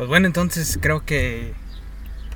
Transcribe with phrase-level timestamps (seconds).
[0.00, 1.52] Pues bueno, entonces creo que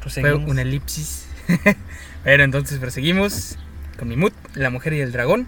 [0.07, 1.25] fue una elipsis.
[2.23, 3.57] pero entonces proseguimos
[3.99, 5.47] con mi mood, la mujer y el dragón.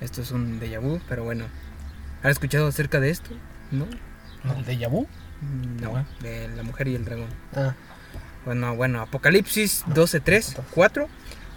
[0.00, 1.44] Esto es un déjà vu, pero bueno.
[2.22, 3.32] ¿Han escuchado acerca de esto?
[3.70, 3.86] ¿No?
[4.56, 5.06] ¿El de Yabu?
[5.82, 7.28] No, de la mujer y el dragón.
[7.54, 7.74] Ah,
[8.46, 11.06] Bueno, bueno, Apocalipsis 12, 3, 4.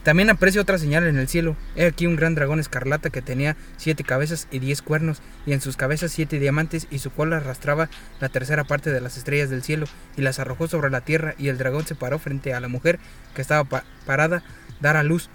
[0.05, 1.55] También aprecio otra señal en el cielo.
[1.75, 5.61] He aquí un gran dragón escarlata que tenía siete cabezas y diez cuernos, y en
[5.61, 9.63] sus cabezas siete diamantes, y su cola arrastraba la tercera parte de las estrellas del
[9.63, 12.67] cielo, y las arrojó sobre la tierra, y el dragón se paró frente a la
[12.67, 12.99] mujer
[13.33, 14.43] que estaba pa- parada,
[14.79, 15.27] dar a luz,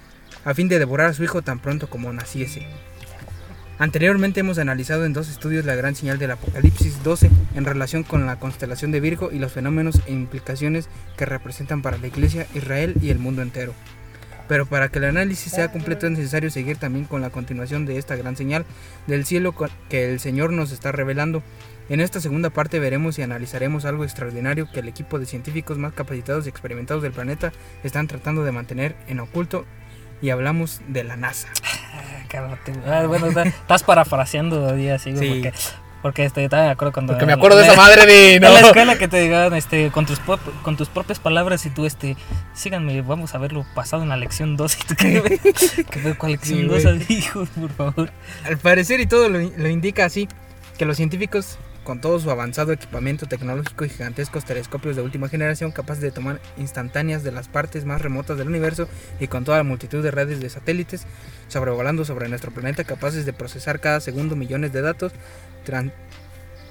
[0.44, 2.64] a fin de devorar a su hijo tan pronto como naciese.
[3.80, 8.24] Anteriormente hemos analizado en dos estudios la gran señal del Apocalipsis 12 en relación con
[8.24, 12.94] la constelación de Virgo y los fenómenos e implicaciones que representan para la Iglesia, Israel
[13.02, 13.74] y el mundo entero.
[14.50, 17.98] Pero para que el análisis sea completo es necesario seguir también con la continuación de
[17.98, 18.64] esta gran señal
[19.06, 19.54] del cielo
[19.88, 21.40] que el Señor nos está revelando.
[21.88, 25.92] En esta segunda parte veremos y analizaremos algo extraordinario que el equipo de científicos más
[25.92, 27.52] capacitados y experimentados del planeta
[27.84, 29.66] están tratando de mantener en oculto
[30.20, 31.46] y hablamos de la NASA.
[32.28, 32.72] cállate.
[32.86, 35.28] Ah, bueno, está- estás parafraseando día así, Sí.
[35.42, 35.52] porque,
[36.02, 37.12] porque este, estaba de acuerdo cuando...
[37.12, 38.34] Porque me acuerdo de esa madre de.
[38.36, 38.52] En No.
[38.52, 41.84] la escuela que te digan este, con, tus pop- con tus propias palabras y tú,
[41.86, 42.16] este,
[42.54, 44.76] síganme, vamos a ver lo pasado en la lección 2.
[44.80, 45.40] Y tú, ¿qué,
[45.90, 46.14] ¿Qué?
[46.16, 46.98] ¿Cuál lección Sí, 2 güey.
[47.00, 48.10] dijo, por favor?
[48.44, 50.28] Al parecer y todo lo, lo indica así,
[50.78, 55.72] que los científicos, con todo su avanzado equipamiento tecnológico y gigantescos telescopios de última generación
[55.72, 58.86] capaces de tomar instantáneas de las partes más remotas del universo
[59.18, 61.06] y con toda la multitud de redes de satélites
[61.48, 65.12] sobrevolando sobre nuestro planeta capaces de procesar cada segundo millones de datos,
[65.64, 65.92] tran-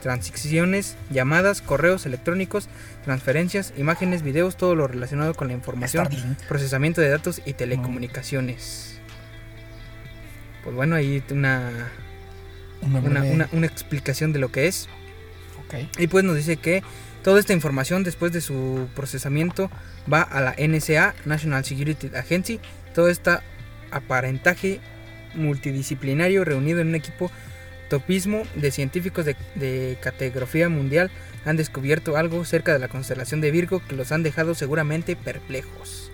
[0.01, 2.69] transiciones, llamadas, correos electrónicos,
[3.03, 6.37] transferencias, imágenes, videos, todo lo relacionado con la información Starlink.
[6.47, 8.99] procesamiento de datos y telecomunicaciones.
[10.63, 11.69] Pues bueno, ahí una,
[12.81, 14.87] Una, una, breve- una- una explicación de lo que es.
[15.97, 16.81] Y pues nos dice que
[17.23, 19.69] toda esta información después de su procesamiento
[20.11, 22.59] va a la NSA, National Security Agency.
[22.95, 23.37] Todo este
[23.91, 24.79] aparentaje
[25.35, 27.29] multidisciplinario reunido en un equipo
[27.89, 31.11] topismo de científicos de, de categoría mundial
[31.45, 36.09] han descubierto algo cerca de la constelación de Virgo que los han dejado seguramente perplejos.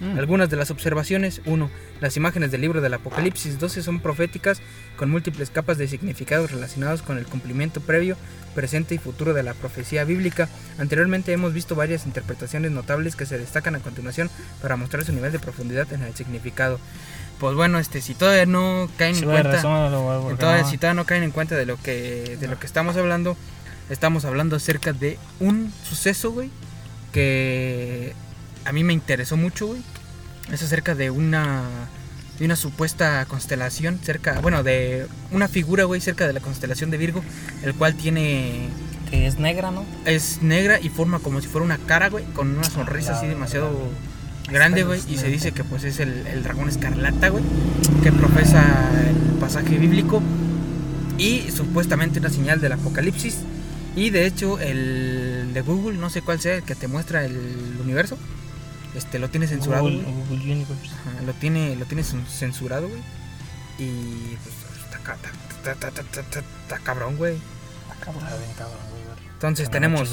[0.00, 0.18] Mm.
[0.18, 1.40] Algunas de las observaciones.
[1.44, 1.70] 1.
[2.00, 4.60] Las imágenes del libro del Apocalipsis 12 son proféticas
[4.96, 8.16] con múltiples capas de significados relacionados con el cumplimiento previo,
[8.54, 10.48] presente y futuro de la profecía bíblica.
[10.78, 14.30] Anteriormente hemos visto varias interpretaciones notables que se destacan a continuación
[14.60, 16.78] para mostrar su nivel de profundidad en el significado.
[17.38, 19.50] Pues bueno, este si todavía no caen Sí, en cuenta,
[20.62, 23.36] no- si todavía no caen en cuenta de lo que de lo que estamos hablando,
[23.90, 26.50] estamos hablando acerca de un suceso, güey,
[27.12, 28.12] que
[28.64, 29.82] a mí me interesó mucho, güey.
[30.52, 31.62] Es acerca de una
[32.38, 36.96] de una supuesta constelación cerca, bueno, de una figura, güey, cerca de la constelación de
[36.98, 37.22] Virgo,
[37.62, 38.68] el cual tiene
[39.10, 39.84] que es negra, ¿no?
[40.04, 43.70] es negra y forma como si fuera una cara, güey, con una sonrisa así demasiado
[44.54, 47.44] grande, güey, y se dice que pues es el, el dragón escarlata, güey,
[48.02, 48.62] que profesa
[49.08, 50.22] el pasaje bíblico
[51.18, 53.38] y supuestamente una señal del apocalipsis
[53.96, 57.36] y de hecho el de Google, no sé cuál sea, el que te muestra el
[57.82, 58.16] universo,
[58.94, 60.02] este lo tiene censurado, Google.
[60.28, 60.86] Google Universe.
[60.86, 63.00] Ajá, lo tiene lo tiene cen- censurado, güey.
[63.78, 64.54] Y pues
[64.84, 67.36] está, ca- está- está- está- está- está- está cabrón, güey.
[68.00, 69.28] Cabrón, bien cabrón, güey, güey.
[69.32, 70.10] Entonces tenemos.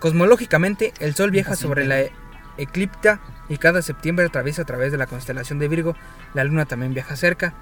[0.00, 2.00] Cosmológicamente, el Sol viaja sobre la
[2.56, 5.96] eclíptica y cada septiembre atraviesa a través de la constelación de Virgo.
[6.34, 7.54] La Luna también viaja cerca.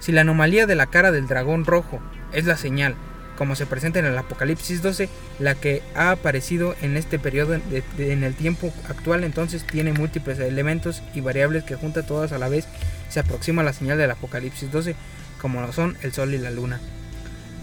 [0.00, 2.00] Si la anomalía de la cara del dragón rojo
[2.32, 2.94] es la señal,
[3.36, 5.08] como se presenta en el Apocalipsis 12,
[5.38, 11.02] la que ha aparecido en este periodo en el tiempo actual, entonces tiene múltiples elementos
[11.14, 12.66] y variables que junta todas a la vez
[13.08, 14.96] se aproxima a la señal del Apocalipsis 12,
[15.40, 16.80] como lo son el Sol y la Luna.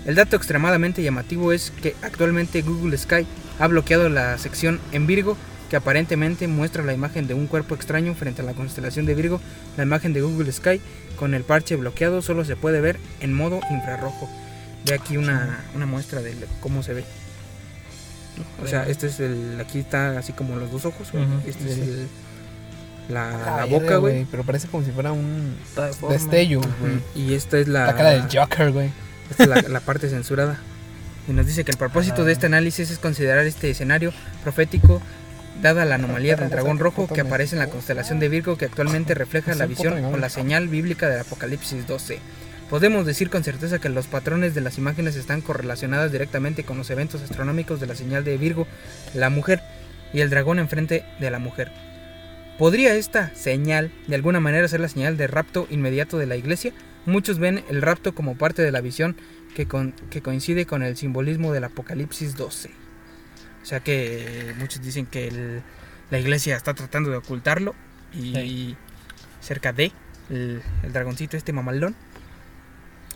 [0.06, 3.26] El dato extremadamente llamativo es que actualmente Google Sky
[3.59, 5.38] ha bloqueado la sección en Virgo
[5.73, 9.41] que aparentemente muestra la imagen de un cuerpo extraño frente a la constelación de Virgo.
[9.75, 10.79] La imagen de Google Sky
[11.16, 14.29] con el parche bloqueado solo se puede ver en modo infrarrojo.
[14.85, 17.03] Ve aquí una, una muestra de cómo se ve.
[18.63, 19.57] O sea, este es el.
[19.59, 21.23] Aquí está así como los dos ojos, güey.
[21.25, 21.81] Ujú, Este es sí.
[21.81, 22.08] el.
[23.09, 24.28] La, la verga, boca, güey.
[24.29, 25.58] Pero parece como si fuera un
[26.08, 26.99] destello, güey.
[27.16, 27.87] Y esta es la.
[27.87, 28.91] La cara del Joker, güey.
[29.31, 30.59] Esta es la, la parte censurada.
[31.28, 35.02] Y nos dice que el propósito de este análisis es considerar este escenario profético
[35.61, 39.14] dada la anomalía del dragón rojo que aparece en la constelación de Virgo que actualmente
[39.14, 42.20] refleja la visión o la señal bíblica del Apocalipsis 12.
[42.70, 46.90] Podemos decir con certeza que los patrones de las imágenes están correlacionadas directamente con los
[46.90, 48.67] eventos astronómicos de la señal de Virgo,
[49.14, 49.61] la mujer
[50.11, 51.72] y el dragón enfrente de la mujer.
[52.58, 56.72] ¿Podría esta señal de alguna manera ser la señal de rapto inmediato de la iglesia?
[57.05, 59.16] Muchos ven el rapto como parte de la visión
[59.55, 62.70] que, con- que coincide con el simbolismo del Apocalipsis 12.
[63.64, 65.64] O sea que muchos dicen que el-
[66.12, 67.74] la iglesia está tratando de ocultarlo
[68.14, 68.78] y Sí.
[69.42, 69.92] cerca de
[70.30, 71.96] el, el dragoncito este mamalón.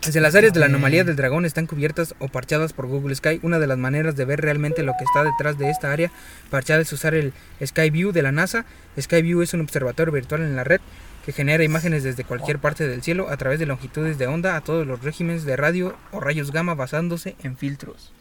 [0.05, 3.39] Desde las áreas de la anomalía del dragón están cubiertas o parchadas por Google Sky.
[3.43, 6.11] Una de las maneras de ver realmente lo que está detrás de esta área
[6.49, 7.33] parchada es usar el
[7.65, 8.65] Sky View de la NASA.
[8.99, 10.79] Sky View es un observatorio virtual en la red
[11.25, 14.61] que genera imágenes desde cualquier parte del cielo a través de longitudes de onda a
[14.61, 18.13] todos los regímenes de radio o rayos gamma basándose en filtros.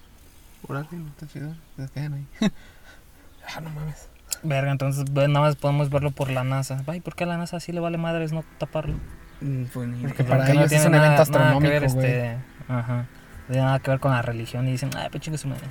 [0.68, 1.54] Órale, no está chido.
[1.76, 2.26] Se quedan ahí.
[3.56, 4.08] ah, no mames.
[4.42, 6.82] Verga, entonces ve, nada más podemos verlo por la NASA.
[6.86, 8.94] Ay, ¿por qué a la NASA sí le vale madres no taparlo?
[9.40, 12.06] Mm, pues, ni- Porque para Porque ellos es un evento nada que astronómico, ver, güey.
[12.06, 12.36] este,
[12.68, 12.96] ajá.
[12.96, 15.66] No tiene nada que ver con la religión y dicen, ay, pues chingue su madre.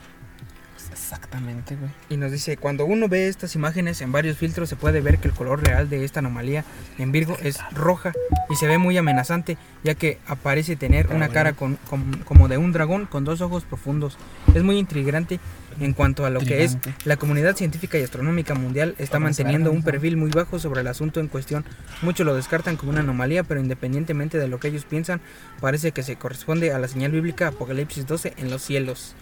[1.06, 1.92] Exactamente, güey.
[2.10, 5.28] Y nos dice, cuando uno ve estas imágenes en varios filtros se puede ver que
[5.28, 6.66] el color real de esta anomalía
[6.98, 8.12] en Virgo es roja
[8.50, 12.58] y se ve muy amenazante ya que aparece tener una cara con, con- como de
[12.58, 14.18] un dragón con dos ojos profundos.
[14.56, 15.40] Es muy intrigante
[15.80, 19.84] en cuanto a lo que es la comunidad científica y astronómica mundial está manteniendo un
[19.84, 21.66] perfil muy bajo sobre el asunto en cuestión.
[22.02, 25.22] Muchos lo descartan como una anomalía, pero independientemente de lo que ellos piensan,
[25.62, 29.16] parece que se corresponde a la señal bíblica Apocalipsis 12 en los cielos.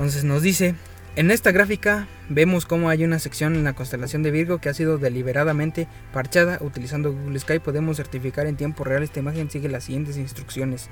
[0.00, 0.74] Entonces nos dice,
[1.14, 4.74] en esta gráfica vemos cómo hay una sección en la constelación de Virgo que ha
[4.74, 6.56] sido deliberadamente parchada.
[6.62, 10.88] Utilizando Google Sky podemos certificar en tiempo real esta imagen sigue las siguientes instrucciones.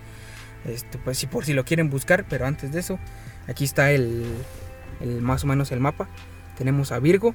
[0.66, 2.98] Este, pues si por si lo quieren buscar, pero antes de eso,
[3.46, 4.26] aquí está el,
[5.00, 6.06] el más o menos el mapa.
[6.58, 7.34] Tenemos a Virgo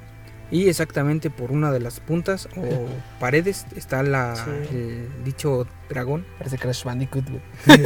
[0.52, 2.86] y exactamente por una de las puntas o
[3.18, 4.76] paredes está la, Sí.
[4.76, 6.24] el dicho dragón.
[6.38, 7.42] Parece Crash Bandicoot, güey.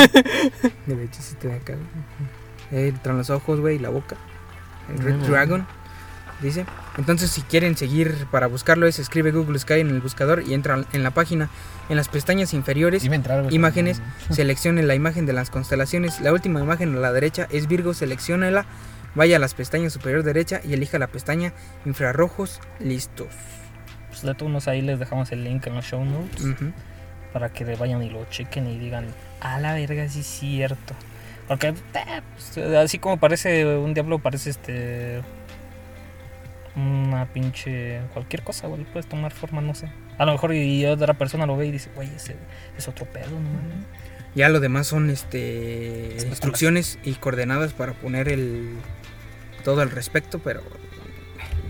[0.87, 1.75] De hecho, sí te acá.
[2.70, 4.17] Entran los ojos, güey, y la boca.
[4.88, 5.15] El Red.
[5.26, 5.67] Dragon,
[6.41, 6.67] dice.
[6.97, 10.85] Entonces, si quieren seguir para buscarlo, es escribe Google Sky en el buscador y entra
[10.93, 11.49] en la página.
[11.88, 13.53] En las pestañas inferiores, entrar.
[13.53, 14.03] Imágenes.
[14.31, 16.20] seleccione la imagen de las constelaciones.
[16.20, 18.67] La última imagen a la derecha es Virgo, selecciónela.
[19.15, 21.55] Vaya a las pestañas superior derecha y elija la pestaña
[21.87, 23.29] infrarrojos listos.
[24.09, 26.44] Pues de todos ahí les dejamos el link en los show notes
[27.32, 29.06] para que vayan y lo chequen y digan,
[29.41, 30.94] a la verga, sí es cierto.
[31.48, 31.74] Porque eh,
[32.34, 35.22] pues, así como parece un diablo, parece este.
[36.76, 38.02] Una pinche.
[38.12, 38.84] cualquier cosa, güey.
[38.84, 39.90] Puedes tomar forma, no sé.
[40.18, 42.36] A lo mejor y otra persona lo ve y dice, güey, ese
[42.76, 43.40] es otro pedo, ¿no?
[43.40, 43.86] mames".
[44.34, 48.76] Ya lo demás son este Es instrucciones y coordenadas para poner el
[49.64, 50.62] todo al respecto, pero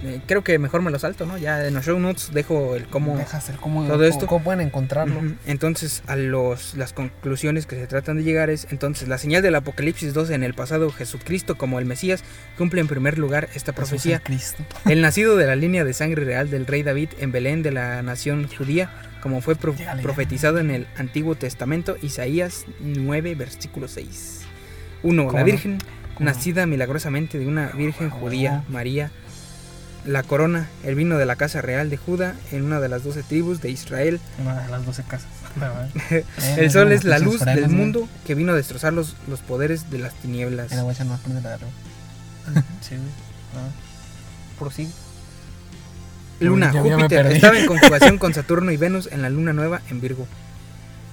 [0.03, 1.39] eh, creo que mejor me lo salto, ¿no?
[1.39, 4.27] Ya en los show notes dejo el cómo Deja hacer cómo, todo esto.
[4.27, 5.21] cómo pueden encontrarlo.
[5.47, 9.55] Entonces, a los, las conclusiones que se tratan de llegar es, entonces, la señal del
[9.55, 12.23] Apocalipsis 12 en el pasado, Jesucristo como el Mesías,
[12.57, 14.17] cumple en primer lugar esta profecía.
[14.17, 14.63] el Cristo.
[14.87, 18.03] El nacido de la línea de sangre real del rey David en Belén de la
[18.03, 18.91] nación judía,
[19.23, 24.43] como fue pro- profetizado en el Antiguo Testamento, Isaías 9, versículo 6.
[25.03, 25.27] 1.
[25.27, 25.45] ¿Cómo La?
[25.45, 25.79] Virgen,
[26.19, 28.65] nacida milagrosamente de una virgen Ah, judía, huevo.
[28.69, 29.11] María.
[30.09, 33.23] La corona, el vino de la casa real de Judá, en una de las doce
[33.23, 34.21] tribus de Israel.
[34.39, 35.29] Una de las 12 casas.
[36.11, 36.25] Eh,
[36.57, 39.91] El no, sol es la luz del mundo que vino a destrozar los, los poderes
[39.91, 40.71] de las tinieblas.
[40.71, 41.67] Mira, voy a echar más de la garra.
[42.81, 42.95] Sí.
[43.55, 43.69] Ah.
[44.59, 44.89] Prosigue.
[46.41, 50.27] Luna, Júpiter estaba en conjugación con Saturno y Venus en la luna nueva en Virgo.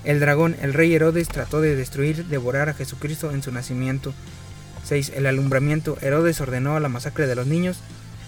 [0.06, 4.14] El dragón, el rey Herodes, trató de destruir, devorar a Jesucristo en su nacimiento.
[4.86, 5.14] 6.
[5.16, 5.98] El alumbramiento.
[6.02, 7.80] Herodes ordenó la masacre de los niños,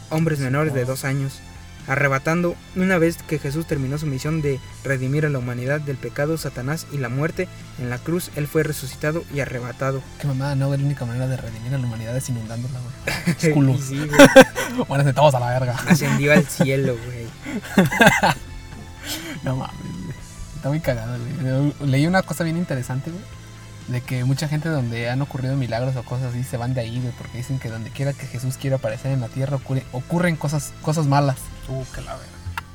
[0.09, 1.39] hombres menores de dos años,
[1.87, 6.37] arrebatando, una vez que Jesús terminó su misión de redimir a la humanidad del pecado,
[6.37, 7.47] Satanás y la muerte,
[7.79, 10.01] en la cruz él fue resucitado y arrebatado.
[10.19, 10.69] Qué mamada, no.
[10.75, 13.35] La única manera de redimir a la humanidad es inundándola, güey.
[13.41, 13.77] Es culo.
[13.77, 14.09] Sí, güey,
[14.89, 15.75] Bueno, se todos a la verga.
[15.87, 17.87] ascendió al cielo, güey.
[19.43, 20.17] No mames, güey.
[20.55, 21.73] Está muy cagado, güey.
[21.89, 23.23] Leí una cosa bien interesante, güey.
[23.87, 26.99] De que mucha gente donde han ocurrido milagros o cosas así se van de ahí,
[26.99, 27.13] güey.
[27.17, 30.73] Porque dicen que donde quiera que Jesús quiera aparecer en la tierra ocurre- ocurren cosas,
[30.81, 31.37] cosas malas.
[31.69, 32.27] Uh, que la verga.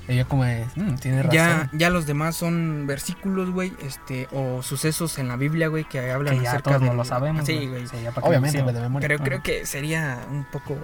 [0.08, 1.32] Y yo como, de, "Mm, tiene razón.
[1.34, 6.10] Ya, ya los demás son versículos, güey, este, o sucesos en la Biblia, güey, que
[6.10, 7.46] hablan Que ya acerca todos de no lo sabemos.
[7.46, 7.86] Sí, güey.
[7.86, 9.06] Sí, Obviamente, güey, de memoria.
[9.06, 10.76] Pero creo que sería un poco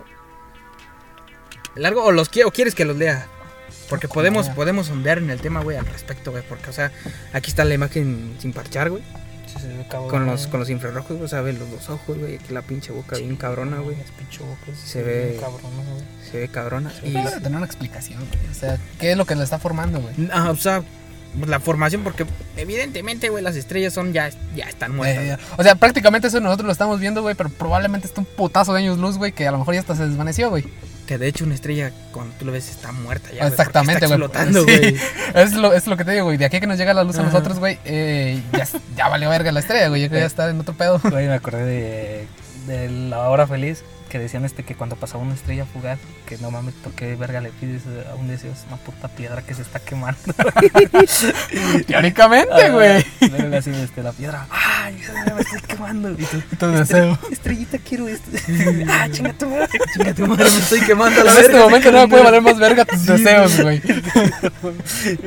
[1.74, 3.26] largo o los quiero, quieres que los lea.
[3.88, 6.92] Porque podemos podemos ondear en el tema, güey, al respecto, güey, porque o sea,
[7.32, 9.02] aquí está la imagen sin parchar, güey,
[9.52, 10.08] Sí, se ve cabrón.
[10.10, 12.62] con los con los infrarrojos, güey, o sea, ve los dos ojos, güey, aquí la
[12.62, 13.98] pinche boca bien cabrona, güey.
[14.00, 16.04] Es pinche boca, sí, Se ve- bien cabrona, güey.
[16.30, 18.50] Se ve cabrona y Debe de tener una explicación, güey.
[18.50, 20.14] O sea, ¿qué es lo que le está formando, güey?
[20.32, 20.82] Ah, o sea,
[21.38, 22.26] pues, la formación porque
[22.56, 25.24] evidentemente, güey, las estrellas son ya ya están muertas.
[25.24, 28.72] Eh, o sea, prácticamente eso nosotros lo estamos viendo, güey, pero probablemente está un putazo
[28.72, 30.64] de años luz, güey, que a lo mejor ya hasta se desvaneció, güey.
[31.08, 33.46] Que de hecho una estrella cuando tú lo ves está muerta ya.
[33.48, 34.26] Exactamente, está güey.
[34.26, 34.78] explotando, Sí.
[34.78, 34.96] güey.
[35.34, 36.36] Es lo, es lo que te digo, güey.
[36.36, 39.30] De aquí a que nos llega la luz a nosotros, güey, eh, ya, ya valió
[39.30, 40.02] verga la estrella, güey.
[40.02, 41.00] Ya quería estar en otro pedo.
[41.02, 42.26] Güey, me acordé de,
[42.66, 43.82] de la hora feliz.
[44.08, 47.40] Que decían este que cuando pasaba una estrella fugaz, que no mames, ¿por qué verga
[47.40, 48.52] le pides a un deseo?
[48.52, 50.18] Es una puta piedra que se está quemando.
[51.86, 53.04] Teóricamente, güey.
[53.30, 54.96] Luego así, este, la piedra, ay,
[55.34, 56.10] me estoy quemando.
[56.12, 57.18] Y tú, Tu deseo.
[57.30, 58.30] estrellita, quiero esto.
[58.88, 59.68] ah, chinga tu madre.
[59.94, 62.42] Chinga tu madre, me estoy quemando a la En este momento no me puede valer
[62.42, 63.82] más verga tus deseos, güey.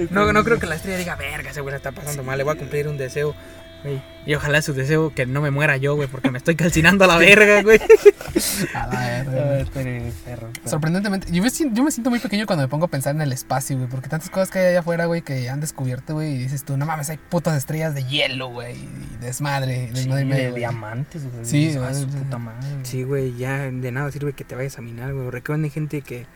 [0.10, 2.56] No, no creo que la estrella diga, verga, ese güey está pasando mal, le voy
[2.56, 3.36] a cumplir un deseo.
[3.84, 4.02] Güey.
[4.26, 7.08] Y ojalá su deseo que no me muera yo, güey, porque me estoy calcinando a
[7.08, 7.80] la verga, güey.
[8.76, 10.50] A la verga, Ah, perro.
[10.66, 13.22] Sorprendentemente, yo me, siento, yo me siento muy pequeño cuando me pongo a pensar en
[13.22, 16.36] el espacio, güey, porque tantas cosas que hay allá afuera, güey, que han descubierto, güey,
[16.36, 20.22] y dices tú, no mames, hay putas estrellas de hielo, güey, y desmadre, Sí, desmadre
[20.22, 20.60] y medio, de güey.
[20.60, 21.46] diamantes, güey.
[21.46, 21.96] Sí, ah, güey.
[21.96, 22.68] su puta madre.
[22.84, 25.30] Sí, güey, ya de nada sirve que te vayas a minar, güey.
[25.32, 26.28] Recuerden gente que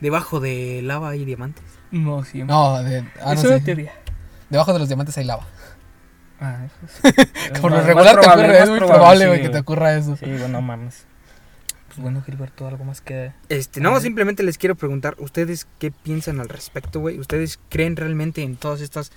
[0.00, 1.64] debajo de lava hay diamantes.
[1.90, 2.42] No, sí.
[2.44, 3.64] No, de, ah, no, es una sí.
[3.64, 3.92] teoría.
[4.50, 5.46] debajo de los diamantes hay lava.
[6.40, 7.08] Ah, eso
[7.52, 10.16] es- Por lo regular te ocurre, es muy probable, güey, sí, que te ocurra eso.
[10.16, 11.04] Sí, bueno, no mames.
[11.88, 13.32] Pues bueno, Gilberto, algo más que.
[13.48, 17.18] Este, no, simplemente les quiero preguntar, ¿ustedes qué piensan al respecto, güey?
[17.18, 19.12] ¿Ustedes creen realmente en todas estas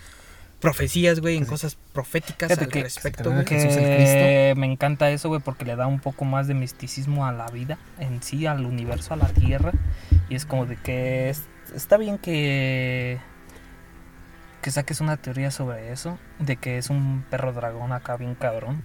[0.62, 3.46] profecías, güey, en cosas proféticas Fíjate al que- respecto, que- güey?
[3.46, 6.54] que- Jesús el Que me encanta eso, güey, porque le da un poco más de
[6.54, 9.72] misticismo a la vida en sí, al universo, a la tierra.
[10.30, 11.44] Y es como de que es-
[11.76, 13.20] está bien que
[14.62, 18.84] que saques una teoría sobre eso, de que es un perro dragón acá bien cabrón.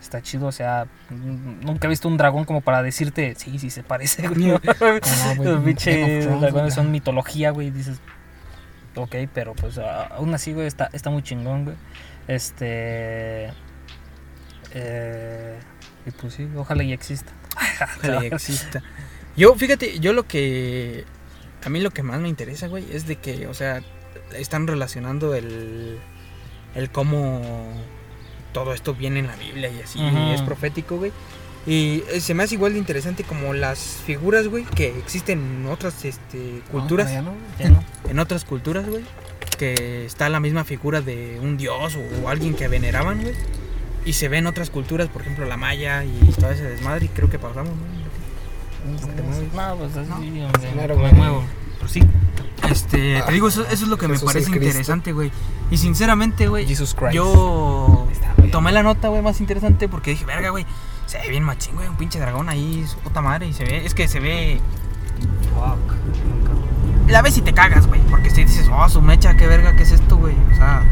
[0.00, 3.82] Está chido, o sea, nunca he visto un dragón como para decirte, sí, sí se
[3.82, 4.58] parece, güey.
[4.60, 5.74] Como, güey,
[6.24, 7.70] Los dragones son mitología, güey.
[7.70, 8.00] Dices,
[8.94, 11.76] ok, pero pues aún así, güey, está, está muy chingón, güey.
[12.28, 13.52] Este.
[14.74, 15.58] Eh,
[16.04, 17.32] y pues sí, ojalá y exista.
[17.98, 18.82] Ojalá y exista.
[19.36, 21.04] Yo, fíjate, yo lo que.
[21.62, 23.82] A mí lo que más me interesa, güey, es de que, o sea,
[24.34, 25.98] están relacionando el.
[26.74, 27.40] El cómo
[28.52, 30.32] todo esto viene en la Biblia y así, Ujú.
[30.32, 31.12] es profético, güey.
[31.66, 35.66] Y eh, se me hace igual de interesante como las figuras, güey, que existen en
[35.66, 37.08] otras este, culturas.
[37.08, 37.34] No, ya no.
[37.58, 37.84] Ya no.
[38.08, 39.04] en otras culturas, güey,
[39.58, 43.34] que está la misma figura de un dios o, alguien que veneraban, güey.
[44.04, 47.06] Y se ve en otras culturas, por ejemplo, la maya y todo ese desmadre.
[47.06, 48.06] Y creo que pasamos, ¿no?
[48.86, 50.46] No, pues así, No.
[50.46, 51.42] hombre, Claro, me muevo.
[51.86, 52.02] Pero sí.
[52.70, 54.66] Este, te digo, eso, eso es lo que me Jesús el parece Cristo.
[54.66, 55.30] interesante, güey.
[55.70, 57.12] Y sinceramente, güey, Jesus Christ.
[57.14, 58.06] yo
[58.52, 60.64] tomé la nota, güey, más interesante porque dije, verga, güey,
[61.06, 63.46] se ve bien machín, güey, un pinche dragón ahí, su puta madre.
[63.48, 64.60] Y se ve, es que se ve.
[67.08, 69.84] La ves y te cagas, güey, porque si dices, oh, su mecha, qué verga, qué
[69.84, 70.34] es esto, güey.
[70.52, 70.82] O sea,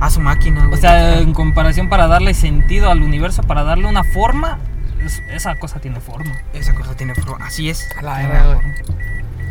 [0.00, 0.74] a su máquina, güey.
[0.74, 4.58] O sea, en comparación para darle sentido al universo, para darle una forma,
[5.04, 6.32] es- esa cosa tiene forma.
[6.52, 7.46] Esa cosa tiene forma.
[7.46, 7.88] Así es.
[7.98, 8.16] A la
[8.54, 8.74] forma.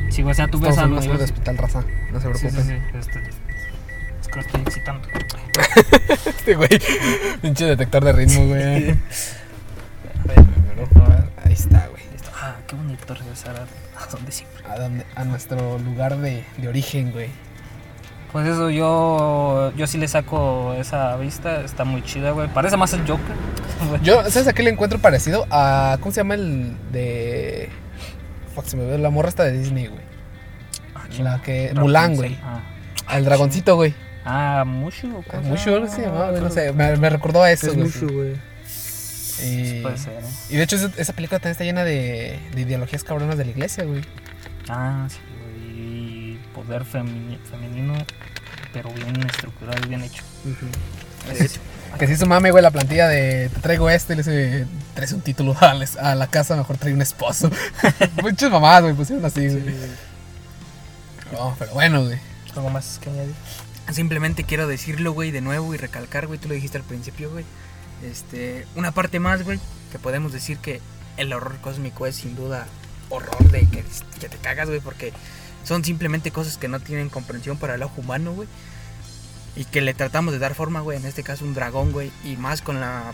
[0.09, 1.23] Sí, o sea, tú ves de universo.
[1.25, 1.83] hospital raza.
[2.11, 2.83] No se Sí, sí, preocupen.
[2.91, 3.19] sí, este,
[4.21, 5.07] es que lo estoy excitando.
[6.25, 6.69] Este güey.
[7.41, 8.91] Pinche detector de ritmo, güey.
[8.91, 10.45] A ver,
[11.43, 12.03] Ahí está, güey.
[12.41, 14.63] Ah, qué bonito regresar a, a donde siempre.
[14.69, 17.29] A, donde- a nuestro lugar de, de origen, güey.
[18.31, 22.49] Pues eso, yo, yo sí le saco esa vista, está muy chida, güey.
[22.49, 23.35] Parece más el Joker.
[24.03, 25.45] Yo, ¿sabes a qué le encuentro parecido?
[25.51, 25.97] A.
[26.01, 27.69] ¿Cómo se llama el de.
[28.55, 30.01] Fuck, se me ve la morra esta de Disney, güey.
[31.19, 31.71] La que.
[31.75, 32.37] Mulan, güey.
[32.43, 32.61] Ah,
[33.07, 33.93] Al dragoncito, güey.
[34.25, 35.17] ah Mushu.
[35.17, 35.75] ¿o cómo llama?
[35.75, 36.41] algo se llamaba, güey.
[36.41, 36.73] No sé.
[36.73, 37.85] Me, me recordó a eso, Es güey.
[37.87, 38.35] mucho, güey.
[39.43, 40.27] Y, Puede ser, ¿eh?
[40.49, 43.83] y de hecho, esa, película también está llena de, de ideologías cabronas de la iglesia,
[43.83, 44.01] güey.
[44.69, 45.77] Ah, sí, güey.
[45.77, 47.93] Y poder femini- femenino,
[48.71, 50.23] pero bien estructurado y bien hecho.
[51.97, 55.21] Que si su mame, güey, la plantilla de te traigo este, le dice, traes un
[55.21, 57.49] título a la, a la casa, mejor trae un esposo.
[58.21, 59.63] Muchas mamadas, güey, pusieron así, güey.
[61.31, 62.19] No, pero bueno, güey.
[62.55, 63.35] ¿Algo más que añadir?
[63.93, 67.45] Simplemente quiero decirlo, güey, de nuevo y recalcar, güey, tú lo dijiste al principio, güey.
[68.03, 69.59] Este, una parte más, güey,
[69.91, 70.81] que podemos decir que
[71.17, 72.67] el horror cósmico es sin duda
[73.09, 73.85] horror de que,
[74.19, 75.13] que te cagas, güey, porque
[75.63, 78.47] son simplemente cosas que no tienen comprensión para el ojo humano, güey.
[79.55, 82.35] Y que le tratamos de dar forma, güey, en este caso un dragón, güey, y
[82.35, 83.13] más con la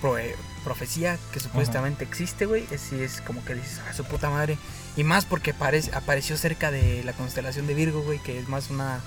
[0.00, 0.16] pro-
[0.64, 4.58] profecía que supuestamente existe, güey, es, sí es como que dices, a su puta madre.
[4.96, 5.54] Y más porque
[5.92, 9.00] apareció cerca de la constelación de Virgo, güey, que es más una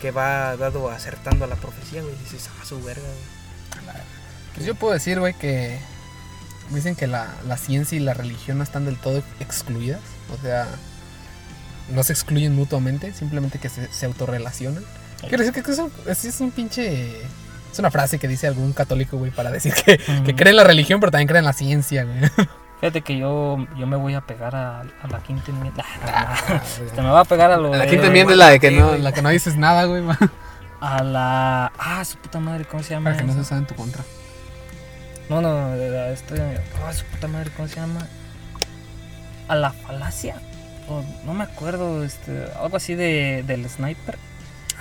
[0.00, 2.14] que va dado acertando a la profecía, güey.
[2.24, 3.94] Dices, a su verga, güey.
[4.54, 5.78] Pues yo puedo decir, güey, que
[6.70, 10.00] dicen que la, la ciencia y la religión no están del todo excluidas.
[10.38, 10.68] O sea,
[11.90, 14.84] no se excluyen mutuamente, simplemente que se, se autorrelacionan.
[15.28, 17.22] Quiero decir que es un, es, un pinche...
[17.72, 20.64] Es una frase que dice algún católico, güey, para decir que, que cree en la
[20.64, 22.18] religión, pero también cree en la ciencia, güey.
[22.80, 25.84] Fíjate que yo, yo me voy a pegar a, a la quinta enmienda.
[26.04, 26.60] Ah,
[26.94, 28.72] Te me va a pegar a lo La de- quinta enmienda es la de que
[28.72, 30.18] no, la que no dices nada, güey, ma.
[30.80, 31.72] A la.
[31.78, 33.10] Ah, su puta madre, ¿cómo se llama?
[33.12, 34.02] para que no se usa en tu contra.
[35.30, 35.74] No, no,
[36.12, 36.42] este.
[36.84, 38.06] Ah, su puta madre, ¿cómo se llama?
[39.48, 40.36] a la falacia.
[40.88, 44.18] O no me acuerdo, este, algo así de, del sniper,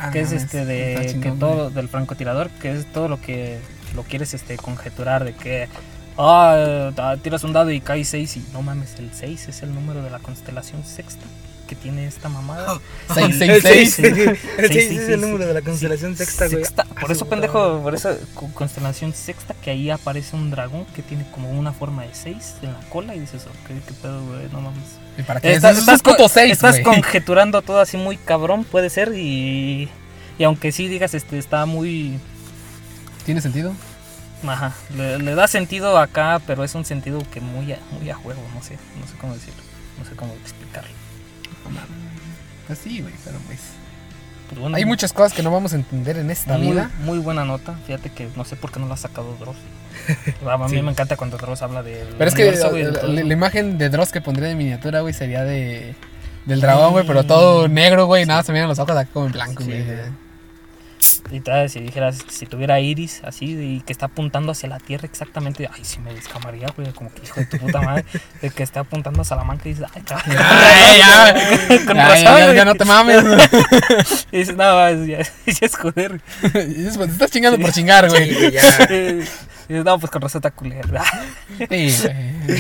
[0.02, 3.60] Ah, que es este de que todo del francotirador, que es todo lo que
[3.96, 5.68] lo quieres este conjeturar de que
[6.18, 9.74] ah, ah, tiras un dado y cae 6 y no mames, el 6 es el
[9.74, 11.26] número de la constelación sexta
[11.68, 12.80] que tiene esta mamada.
[13.14, 13.94] Seis, Y- seis, El seis.
[13.94, 14.18] seis,
[14.58, 16.58] el Sí, seis sí, es sí, el número de la constelación Sí, sexta, güey.
[16.66, 16.86] sexta.
[16.90, 20.86] Ah, Por su eso, pendejo, por esa co- constelación sexta, que ahí aparece un dragón
[20.94, 24.22] que tiene como una forma de 6 en la cola y dices, ok, qué pedo,
[24.26, 24.84] güey, no mames.
[25.22, 25.54] ¿Y para qué?
[25.54, 25.78] Estás,
[26.32, 29.90] seis, conjeturando todo así muy cabrón, puede ser, y,
[30.40, 32.20] y aunque sí digas, este está muy...
[33.26, 33.74] ¿Tiene sentido?
[34.48, 38.16] Ajá, le, le da sentido acá, pero es un sentido que muy a, muy a
[38.16, 39.62] juego, no sé, no sé cómo decirlo,
[40.00, 40.90] no sé cómo explicarlo.
[42.66, 43.60] Pues sí, güey, pero pues.
[44.50, 46.90] Pero bueno, Hay muchas cosas que no vamos a entender en esta muy, vida.
[47.04, 49.58] muy buena nota, fíjate que no sé por qué no la ha sacado Dross.
[50.50, 50.82] A mí Sí.
[50.82, 53.08] me encanta cuando Dross habla del Pero es que güey, de la, todo.
[53.14, 55.96] la- la imagen de Dross que pondría de miniatura, güey, sería de.
[56.46, 59.32] Del dragón, güey, pero todo negro, güey, nada, se miran los ojos acá como en
[59.32, 59.86] blanco, Sí, güey.
[61.32, 65.06] Y tal, si dijeras, si tuviera iris así y que está apuntando hacia la tierra
[65.06, 68.06] exactamente, ay, sí me descamaría, güey, como que hijo de tu puta madre,
[68.42, 70.36] de que está apuntando a Salamanca y dices, ay, cabrón.
[70.98, 71.36] Ya,
[71.88, 73.24] Con ya, razón, ya, ya, ya no te mames.
[74.32, 75.26] Y dices, no, ya, ya
[75.62, 76.22] es joder.
[76.54, 78.34] Y dices, pues, te estás chingando por chingar, Sí, güey.
[78.34, 78.62] güey, ya.
[79.72, 80.90] Y dices, no, pues con razón está culero.
[81.58, 81.78] Sí, güey.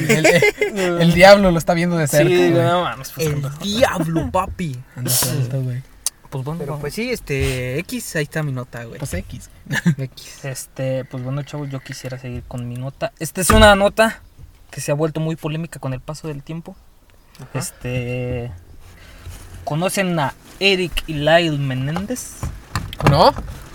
[0.09, 2.29] El, el- el diablo lo está viendo de cerca.
[2.29, 2.51] Sí, güey.
[2.51, 4.79] güey, no mames, pues, El diablo, papi.
[4.95, 5.81] Anda suelto, güey.
[6.29, 8.99] Pues bueno, Pero pues sí, este, X, ahí está mi nota, güey.
[8.99, 9.49] Pues X.
[9.97, 10.45] X.
[10.45, 13.11] Este, pues bueno, chavos, yo quisiera seguir con mi nota.
[13.19, 14.21] Esta es una nota
[14.69, 16.77] que se ha vuelto muy polémica con el paso del tiempo.
[17.53, 18.51] Este,
[19.65, 22.37] ¿conocen a Eric y Lyle Menéndez?
[23.09, 23.33] ¿No?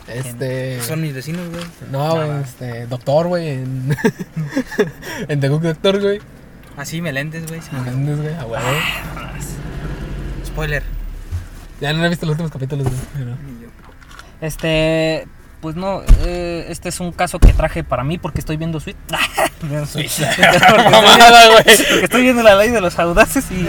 [0.09, 0.81] Este.
[0.83, 1.65] Son mis vecinos, güey.
[1.91, 2.41] No, güey, Nada.
[2.43, 2.87] este.
[2.87, 3.49] Doctor, güey.
[3.51, 3.97] En,
[5.29, 6.21] en The Good Doctor, güey.
[6.77, 7.61] Así, Meléndez, güey.
[7.63, 8.67] sí güey, a huevo.
[10.45, 10.83] Spoiler.
[11.81, 12.99] Ya no he visto los últimos capítulos, güey.
[13.15, 13.37] pero-
[14.41, 15.27] Este,
[15.61, 18.95] pues no, eh, este es un caso que traje para mí porque estoy viendo güey.
[19.83, 20.09] estoy,
[21.89, 23.67] porque estoy viendo la ley de los audaces y,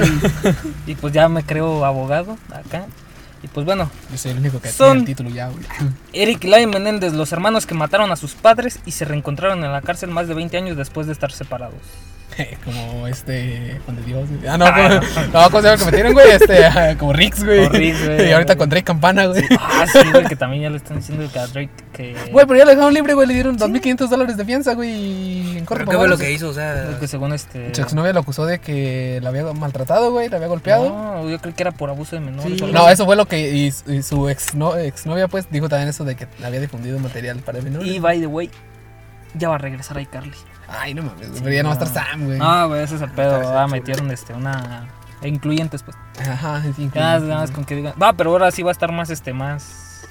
[0.92, 2.86] y pues ya me creo abogado acá.
[3.44, 5.64] Y pues bueno, Yo soy el único que Son- tiene el título ya, güey.
[6.14, 9.72] Eric y Lyle Menéndez, los hermanos que mataron a sus padres y se reencontraron en
[9.72, 11.82] la cárcel más de 20 años después de estar separados.
[12.66, 13.80] Como este.
[13.86, 14.48] Juan de Dios, güey.
[14.48, 14.90] Ah, no, como,
[15.34, 16.30] no, ¿cómo se llama que metieron, güey?
[16.32, 17.66] Este, como Rix, güey.
[17.66, 18.30] Como Riggs, güey.
[18.30, 19.44] Y ahorita con Drake Campana, güey.
[19.60, 22.16] Ah, sí, güey, que también ya le están diciendo que a Drake que...
[22.32, 23.28] Güey, pero ya lo dejaron libre, güey.
[23.28, 24.90] Le dieron 2.500 dólares de fianza, güey.
[24.92, 26.50] y En corto ¿Pero qué fue lo que hizo?
[26.50, 27.74] O sea, que según este...
[27.74, 30.30] Su exnovia lo acusó de que la había maltratado, güey.
[30.30, 30.90] La había golpeado.
[30.90, 32.60] No, yo creo que era por abuso de menores.
[32.60, 32.66] Sí.
[32.72, 33.50] No, eso fue lo que.
[33.50, 37.62] Y, y su ex exnovia, pues, dijo también eso de que había difundido material para
[37.62, 37.88] menores.
[37.88, 38.50] Y by the way,
[39.36, 40.34] ya va a regresar iCarly.
[40.68, 42.40] Ay, no mames, pero ya no va a estar Sam, güey.
[42.42, 43.58] Ah, güey, ese es el pedo.
[43.58, 44.88] Ah, metieron este, una.
[45.22, 45.96] e Incluyentes, pues.
[46.20, 47.28] Ajá, sí, increíble.
[47.28, 47.94] nada más con que digan.
[48.02, 50.08] Va, pero ahora sí va a estar más, este, más.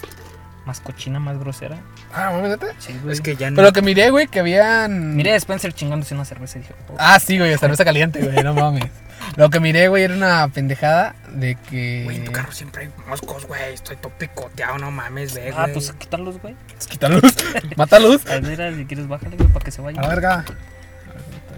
[0.66, 1.76] Más cochina, más grosera.
[2.12, 2.66] Ah, mames, ¿neta?
[2.78, 3.12] Sí, güey.
[3.14, 3.56] es que ya no.
[3.56, 5.14] Pero lo que miré, güey, que habían.
[5.14, 6.74] Miré a Spencer chingándose una cerveza y dije.
[6.88, 8.84] oh, Ah, sí, güey, cerveza caliente, güey, no mames.
[9.36, 12.02] Lo que miré, güey, era una pendejada de que.
[12.04, 13.74] Güey, en tu carro siempre hay moscos, güey.
[13.74, 15.72] Estoy todo picoteado, no mames, ve, ah, güey.
[15.74, 16.54] pues quítalos, güey.
[16.74, 17.22] Pues, Quita luz,
[17.76, 18.26] mata luz.
[18.26, 20.00] A ver, si quieres, bájale, güey, para que se vaya.
[20.00, 20.44] A verga.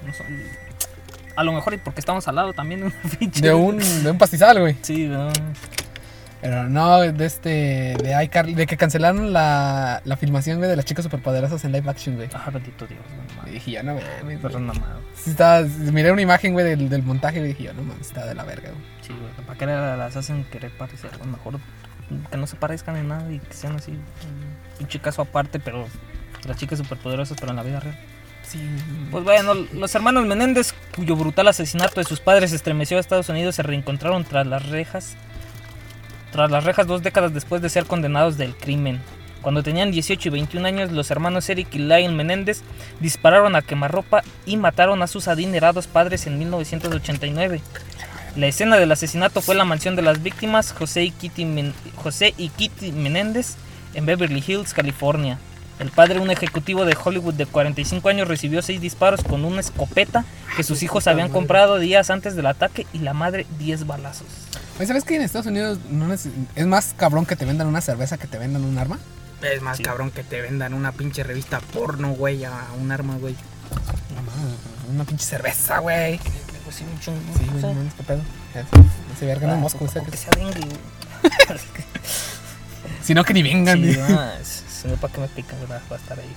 [0.07, 0.27] No son-
[1.37, 3.41] A lo mejor y porque estamos al lado también de una pinche.
[3.41, 4.77] De un, de un pastizal, güey.
[4.83, 5.31] Sí, no.
[6.41, 7.97] Pero no, de este.
[8.03, 8.55] De iCarly.
[8.55, 12.29] De que cancelaron la, la filmación, güey, de las chicas superpoderosas en live action, güey.
[12.33, 13.53] Ah, bendito Dios, no Y mames.
[13.55, 14.41] dije, ya no mames.
[14.43, 14.63] Güey.
[14.63, 14.73] no.
[15.17, 18.25] Sí, estaba, miré una imagen, güey, del, del montaje y dije, yo, no mames, está
[18.25, 18.83] de la verga, güey.
[19.03, 19.47] Sí, güey.
[19.47, 21.11] ¿Para qué las hacen querer parecer?
[21.19, 21.29] güey?
[21.31, 21.59] mejor
[22.31, 23.91] que no se parezcan en nada y que sean así.
[23.91, 23.99] Un
[24.79, 25.87] pinche caso aparte, pero
[26.47, 27.99] las chicas superpoderosas, pero en la vida real.
[28.45, 28.61] Sí.
[29.11, 33.57] Pues bueno, los hermanos Menéndez, cuyo brutal asesinato de sus padres estremeció a Estados Unidos,
[33.57, 35.17] se reencontraron tras las rejas.
[36.33, 39.01] Tras las rejas dos décadas después de ser condenados del crimen.
[39.41, 42.63] Cuando tenían 18 y 21 años, los hermanos Eric y Lyle Menéndez
[43.01, 47.61] dispararon a quemarropa y mataron a sus adinerados padres en 1989.
[48.37, 52.51] La escena del asesinato fue la mansión de las víctimas, José y Kitty, José y
[52.51, 53.57] Kitty Menéndez,
[53.95, 55.39] en Beverly Hills, California.
[55.79, 60.25] El padre, un ejecutivo de Hollywood de 45 años, recibió seis disparos con una escopeta
[60.57, 64.27] que sus hijos habían comprado días antes del ataque y la madre 10 balazos.
[64.79, 67.81] Oye, ¿sabes que en Estados Unidos no neces- es más cabrón que te vendan una
[67.81, 68.99] cerveza que te vendan un arma?
[69.43, 69.83] Es más Sí.
[69.83, 73.35] cabrón que te vendan una pinche revista porno, güey, a un arma, güey.
[74.15, 74.55] No mames,
[74.91, 76.19] una pinche cerveza, güey.
[76.65, 77.03] Pues sí, güey,
[77.61, 78.21] sea, no mames, qué pedo.
[79.17, 80.79] Ese verga no ah, es mosco, o- ese o que- que sea dengue, güey.
[83.03, 83.83] Si no, que ni vengan.
[83.83, 83.95] Sí,
[84.83, 85.57] si no, ¿para qué me pican?
[85.71, 86.35] Va a estar ahí.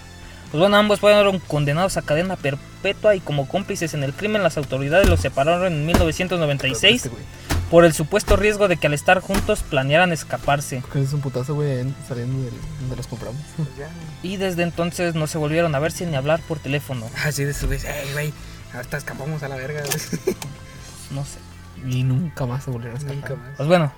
[0.52, 4.58] Pues bueno, ambos fueron condenados a cadena perpetua y como cómplices en el crimen las
[4.58, 7.24] autoridades los separaron en 1996 Este, güey.
[7.72, 10.84] Por el supuesto riesgo de que al estar juntos planearan escaparse.
[10.94, 13.42] Que es un putazo, güey, saliendo del- donde los compramos.
[14.24, 17.08] Y desde entonces no se volvieron a verse ni a hablar por teléfono.
[17.26, 18.34] Así de su vez, ey, güey,
[18.76, 19.82] ahorita escapamos a la verga.
[19.82, 20.36] güey".
[21.12, 21.40] No sé.
[21.90, 23.16] Y nunca más se volvieron a escapar.
[23.32, 23.58] Nunca más.
[23.58, 23.92] Pues bueno,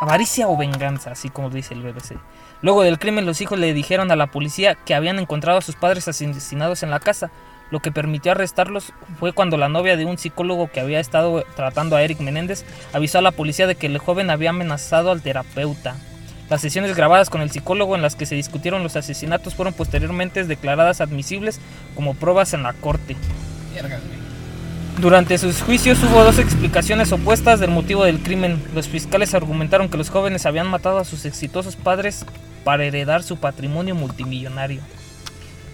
[0.00, 2.16] avaricia o venganza, así como dice el BBC.
[2.62, 5.74] Luego del crimen, los hijos le dijeron a la policía que habían encontrado a sus
[5.74, 7.30] padres asesinados en la casa.
[7.70, 11.96] Lo que permitió arrestarlos fue cuando la novia de un psicólogo que había estado tratando
[11.96, 15.96] a Eric Menéndez avisó a la policía de que el joven había amenazado al terapeuta.
[16.48, 20.44] Las sesiones grabadas con el psicólogo en las que se discutieron los asesinatos fueron posteriormente
[20.44, 21.60] declaradas admisibles
[21.96, 23.16] como pruebas en la corte.
[25.00, 28.62] Durante sus juicios hubo dos explicaciones opuestas del motivo del crimen.
[28.74, 32.24] Los fiscales argumentaron que los jóvenes habían matado a sus exitosos padres
[32.64, 34.80] para heredar su patrimonio multimillonario.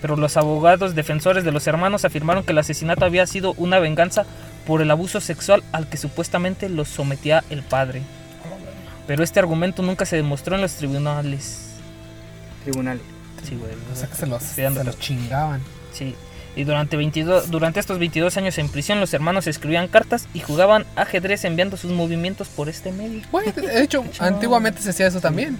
[0.03, 4.27] Pero los abogados defensores de los hermanos afirmaron que el asesinato había sido una venganza
[4.67, 8.03] por el abuso sexual al que supuestamente los sometía el padre.
[9.07, 11.71] Pero este argumento nunca se demostró en los tribunales.
[12.65, 13.01] Tribunal.
[13.49, 13.73] Sí, güey.
[13.93, 15.61] O sea que se los, se chingaban.
[15.93, 16.15] Sí.
[16.55, 20.85] Y durante, 22, durante estos 22 años en prisión, los hermanos escribían cartas y jugaban
[20.97, 23.23] ajedrez enviando sus movimientos por este medio.
[23.31, 25.59] Güey, de hecho, antiguamente se hacía eso también.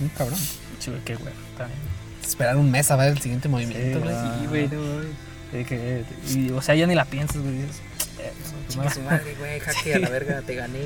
[0.00, 0.38] Un cabrón.
[0.78, 1.34] Sí, güey, qué güey.
[1.52, 1.89] está bien.
[2.30, 4.14] Esperar un mes a ver el siguiente movimiento, Sí, güey.
[4.14, 6.04] Sí, güey, no, güey.
[6.46, 7.56] Y, o sea, ya ni la piensas, güey.
[7.60, 8.32] eh,
[8.68, 10.78] Chinga su madre, güey, jaque a la verga, te gané.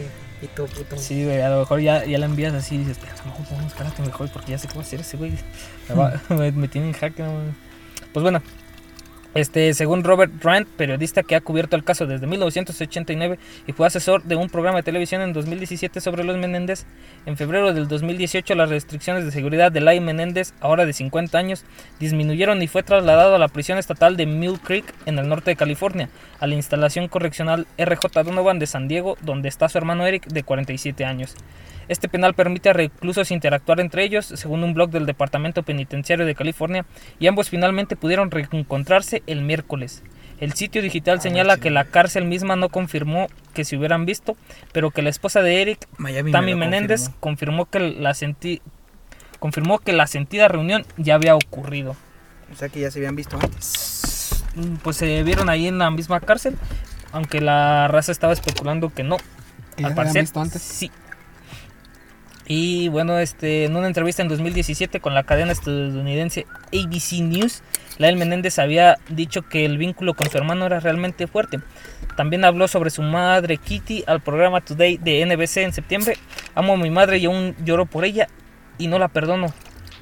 [0.42, 0.96] Y todo puto.
[0.96, 3.66] Sí, güey, a lo mejor ya, ya la envías así y dices, "Espera, no, no,
[3.66, 5.32] espérate mejor porque ya sé qué va a hacer ese güey.
[5.88, 7.46] Me, va- me, me tiene en jaque, no, güey".
[8.12, 8.42] Pues bueno,
[9.34, 14.22] este, según Robert Rand, periodista que ha cubierto el caso desde 1989 y fue asesor
[14.22, 16.86] de un programa de televisión en 2017 sobre los Menéndez,
[17.26, 21.64] en febrero del 2018 las restricciones de seguridad de Lai Menéndez, ahora de 50 años,
[21.98, 25.56] disminuyeron y fue trasladado a la prisión estatal de Mill Creek en el norte de
[25.56, 30.26] California, a la instalación correccional RJ Donovan de San Diego, donde está su hermano Eric
[30.28, 31.34] de 47 años.
[31.88, 36.34] Este penal permite a reclusos interactuar entre ellos, según un blog del Departamento Penitenciario de
[36.34, 36.84] California,
[37.18, 40.02] y ambos finalmente pudieron reencontrarse el miércoles.
[40.40, 44.36] El sitio digital señala que la cárcel misma no confirmó que se hubieran visto,
[44.72, 47.64] pero que la esposa de Eric, Miami Tammy Menéndez, confirmó.
[47.66, 48.60] confirmó que la senti-
[49.38, 51.94] confirmó que la sentida reunión ya había ocurrido.
[52.52, 54.42] O sea que ya se habían visto antes.
[54.56, 56.56] Mm, Pues se vieron ahí en la misma cárcel,
[57.12, 59.16] aunque la raza estaba especulando que no,
[59.76, 60.62] Que al parecer, visto antes.
[60.62, 60.90] sí.
[62.46, 67.62] Y bueno, este, en una entrevista en 2017 con la cadena estadounidense ABC News,
[67.96, 71.60] Lael Menéndez había dicho que el vínculo con su hermano era realmente fuerte.
[72.16, 76.18] También habló sobre su madre Kitty al programa Today de NBC en septiembre.
[76.54, 78.28] Amo a mi madre y aún lloro por ella
[78.76, 79.46] y no la perdono,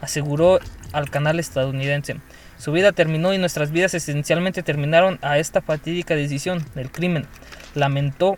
[0.00, 0.58] aseguró
[0.92, 2.16] al canal estadounidense.
[2.58, 7.26] Su vida terminó y nuestras vidas esencialmente terminaron a esta fatídica decisión del crimen.
[7.74, 8.36] Lamentó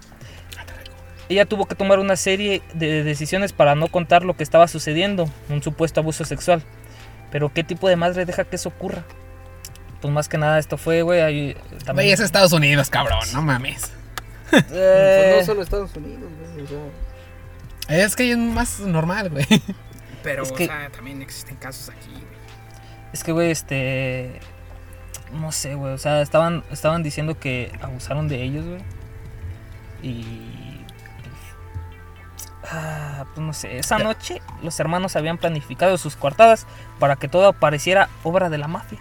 [1.29, 5.29] ella tuvo que tomar una serie de decisiones para no contar lo que estaba sucediendo,
[5.49, 6.63] un supuesto abuso sexual.
[7.31, 9.05] Pero ¿qué tipo de madre deja que eso ocurra?
[10.01, 12.11] Pues más que nada esto fue, güey, ahí Güey, también...
[12.13, 13.91] es Estados Unidos, cabrón, no mames.
[14.51, 16.63] Pues Eh, no solo Estados Unidos, güey.
[16.65, 16.69] O
[17.89, 19.47] sea, Es que es más normal, güey.
[20.23, 22.25] pero, Es o que- sea, también existen casos aquí, güey.
[23.13, 24.39] Es que, güey, este...
[25.33, 28.81] No sé, güey, o sea, estaban, estaban diciendo que abusaron de ellos, güey.
[30.03, 30.64] Y...
[32.77, 36.67] Ah, pues no sé, esa noche los hermanos habían planificado sus coartadas
[36.99, 38.99] para que todo pareciera obra de la mafia.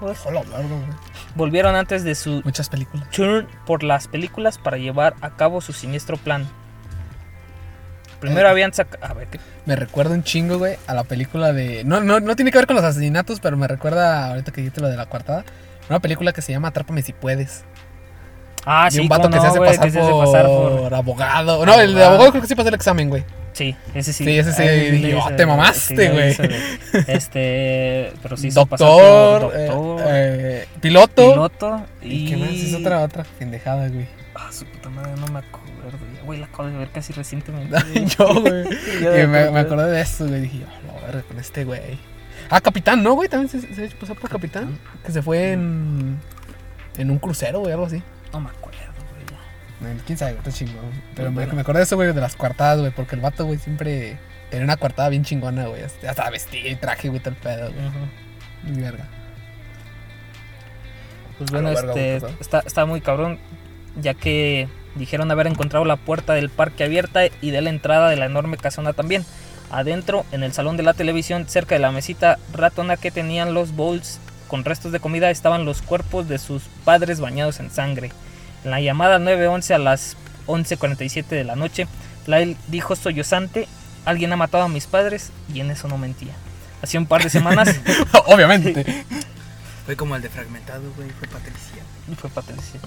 [0.00, 0.42] Hola.
[1.34, 3.10] Volvieron antes de su Muchas películas.
[3.10, 6.46] turn por las películas para llevar a cabo su siniestro plan.
[8.20, 8.50] Primero Eh.
[8.50, 9.04] habían sacado...
[9.04, 9.40] A ver, ¿qué?
[9.66, 11.82] Me recuerda un chingo, güey, a la película de.
[11.84, 14.80] No, no, no tiene que ver con los asesinatos, pero me recuerda, ahorita que dijiste
[14.80, 15.44] lo de la coartada,
[15.90, 17.64] una película que se llama Atrápame si puedes.
[18.64, 20.46] Ah, de sí, un vato que se no, hace pasar, que se hace por pasar
[20.46, 20.94] por...
[20.94, 21.64] abogado.
[21.66, 22.30] No, el de Abogado.
[22.30, 23.24] creo que sí pasó el examen, güey.
[23.52, 24.24] Sí, ese sí.
[24.24, 26.36] Sí, ese sí, Ahí dije, "Oh, te mamaste, güey".
[27.08, 31.30] Este, pero sí pasar por Doctor, eh, doctor, eh, piloto.
[31.32, 32.12] piloto y...
[32.12, 32.50] ¿Y qué más?
[32.50, 34.06] Es otra, otra pendejada, güey.
[34.34, 35.98] Ah, su puta madre, no me acuerdo.
[36.24, 37.76] Güey, la acabo de ver casi recientemente.
[38.18, 38.64] Yo, güey.
[39.00, 39.50] Me, acordé.
[39.50, 40.42] me acordé de eso, güey.
[40.42, 41.98] Dije, oh, la verga, con este güey.
[42.50, 43.28] Ah, Capitán, ¿no, güey?
[43.28, 44.78] También se, se pasó por Capitán.
[45.04, 46.18] Que se fue en.
[46.96, 48.02] En un crucero, güey, algo así.
[48.32, 48.78] No me acuerdo,
[49.80, 49.92] güey.
[49.92, 50.90] Eh, Quién sabe, está chingón.
[51.14, 51.54] Pero me, Bueno.
[51.54, 52.90] me acordé de eso, güey, de las coartadas, güey.
[52.92, 54.18] Porque el vato, güey, siempre
[54.50, 55.82] tenía una coartada bien chingona, güey.
[55.82, 57.84] Hasta hasta vestido y traje, güey, tal pedo, güey.
[58.64, 59.06] Muy verga.
[61.38, 63.38] Pues bueno, verga, este, güey, está, está muy cabrón,
[64.00, 68.16] ya que dijeron haber encontrado la puerta del parque abierta y de la entrada de
[68.16, 69.24] la enorme casona también.
[69.70, 73.76] Adentro, en el salón de la televisión, cerca de la mesita ratona que tenían los
[73.76, 78.10] bowls con restos de comida estaban los cuerpos de sus padres bañados en sangre.
[78.64, 81.86] En la llamada 911 a las 11.47 de la noche,
[82.26, 83.68] Lyle dijo sollozante,
[84.04, 86.32] alguien ha matado a mis padres y en eso no mentía.
[86.82, 87.74] Hacía un par de semanas
[88.26, 89.04] Obviamente.
[89.84, 91.08] Fue como el de fragmentado, güey.
[91.10, 91.82] Fue Patricia.
[92.10, 92.80] Y fue Patricia.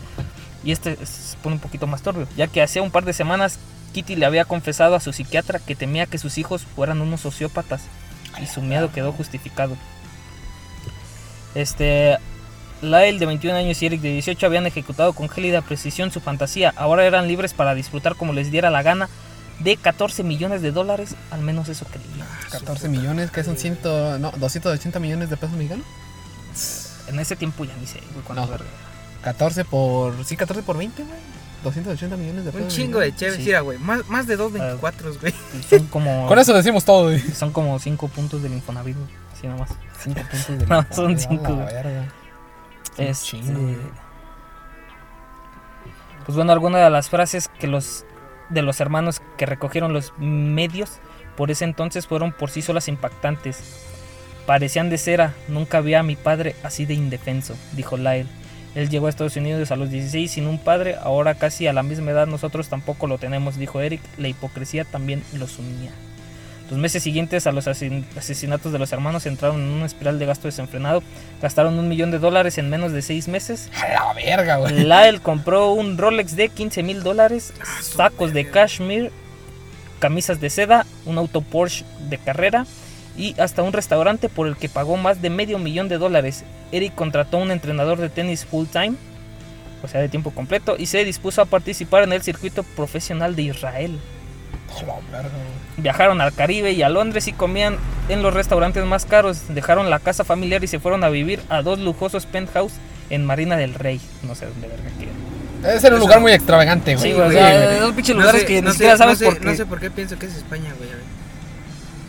[0.63, 3.57] Y este se pone un poquito más turbio, ya que hacía un par de semanas
[3.93, 7.81] Kitty le había confesado a su psiquiatra que temía que sus hijos fueran unos sociópatas
[8.41, 9.75] y su miedo quedó justificado.
[11.55, 12.17] Este
[12.81, 16.73] Lyle de 21 años y Eric de 18 habían ejecutado con gélida precisión su fantasía.
[16.75, 19.09] Ahora eran libres para disfrutar como les diera la gana
[19.59, 22.25] de 14 millones de dólares, al menos eso creía.
[22.49, 23.79] 14 millones, que son 100,
[24.19, 25.85] no, 280 millones de pesos mexicanos.
[27.07, 28.51] En ese tiempo ya ni sé, güey, cuánto No.
[28.51, 28.65] verga.
[29.23, 30.25] 14 por.
[30.25, 31.15] Sí, 14 por 20, güey.
[31.63, 32.73] 280 millones de Un pesos.
[32.73, 33.25] chingo de Sí.
[33.45, 33.77] mira, güey.
[33.77, 35.31] Más, más de dos 24, güey.
[35.69, 37.19] Son como Con eso decimos todo, güey.
[37.19, 39.07] son como 5 puntos del Infonavit, güey,
[39.47, 39.69] nomás.
[39.99, 41.59] 5 puntos de No, son cinco,
[42.97, 43.39] Este,
[46.25, 48.05] pues bueno, algunas de las frases que los
[48.49, 50.99] de los hermanos que recogieron los medios
[51.35, 53.87] por ese entonces fueron por sí solas impactantes.
[54.45, 58.27] Parecían de cera, nunca vi a mi padre así de indefenso, dijo Lyle.
[58.75, 61.83] Él llegó a Estados Unidos a los 16 sin un padre, ahora casi a la
[61.83, 64.01] misma edad nosotros tampoco lo tenemos, dijo Eric.
[64.17, 65.91] La hipocresía también los unía.
[66.71, 70.25] Los meses siguientes a los asesin- asesinatos de los hermanos entraron en una espiral de
[70.25, 71.03] gasto desenfrenado.
[71.41, 73.69] Gastaron un millón de dólares en menos de seis meses.
[73.75, 74.85] A la verga, güey.
[74.85, 79.11] Lyle compró un Rolex de 15 mil dólares, sacos de cashmere,
[79.99, 82.65] camisas de seda, un auto Porsche de carrera
[83.17, 86.45] y hasta un restaurante por el que pagó más de medio millón de dólares.
[86.71, 88.93] Eric contrató un entrenador de tenis full time,
[89.83, 93.41] o sea, de tiempo completo, y se dispuso a participar en el circuito profesional de
[93.41, 93.99] Israel.
[95.77, 97.77] Viajaron al Caribe y a Londres y comían
[98.09, 99.41] en los restaurantes más caros.
[99.49, 102.73] Dejaron la casa familiar y se fueron a vivir a dos lujosos penthouse
[103.09, 103.99] en Marina del Rey.
[104.23, 105.67] No sé dónde verga queda.
[105.67, 107.07] Debe ser un lugar muy extravagante, güey.
[107.09, 107.37] Sí, güey, o güey.
[107.37, 109.45] sea, esos pinches lugares que ni no siquiera sabes no por sé, qué.
[109.45, 110.89] no sé por qué pienso que es España, güey.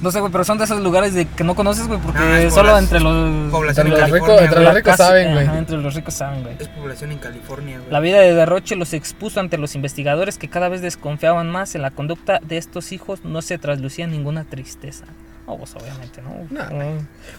[0.03, 2.43] No sé, güey, pero son de esos lugares de que no conoces, güey, porque Ah,
[2.43, 3.51] es solo entre los...
[3.53, 5.47] población Entre en los ricos, entre los saben, güey.
[5.47, 6.57] Ajá, entre los ricos saben, güey.
[6.59, 7.91] Es población en California, güey.
[7.91, 11.83] La vida de Derroche los expuso ante los investigadores que cada vez desconfiaban más en
[11.83, 13.25] la conducta de estos hijos.
[13.25, 15.05] No se traslucía ninguna tristeza.
[15.47, 16.47] No, pues obviamente, ¿no?
[16.51, 16.69] No.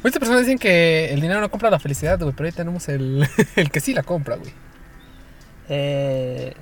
[0.04, 3.28] Muchas personas dicen que el dinero no compra la felicidad, güey, pero ahí tenemos el,
[3.58, 4.52] el que sí la compra, güey.
[5.70, 6.54] Eh,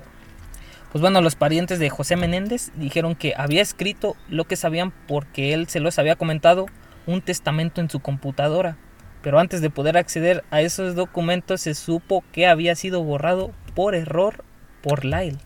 [0.91, 5.53] pues bueno, los parientes de José Menéndez dijeron que había escrito lo que sabían porque
[5.53, 6.65] él se los había comentado
[7.05, 8.77] un testamento en su computadora.
[9.21, 13.95] Pero antes de poder acceder a esos documentos se supo que había sido borrado por
[13.95, 14.43] error
[14.81, 15.37] por Lyle.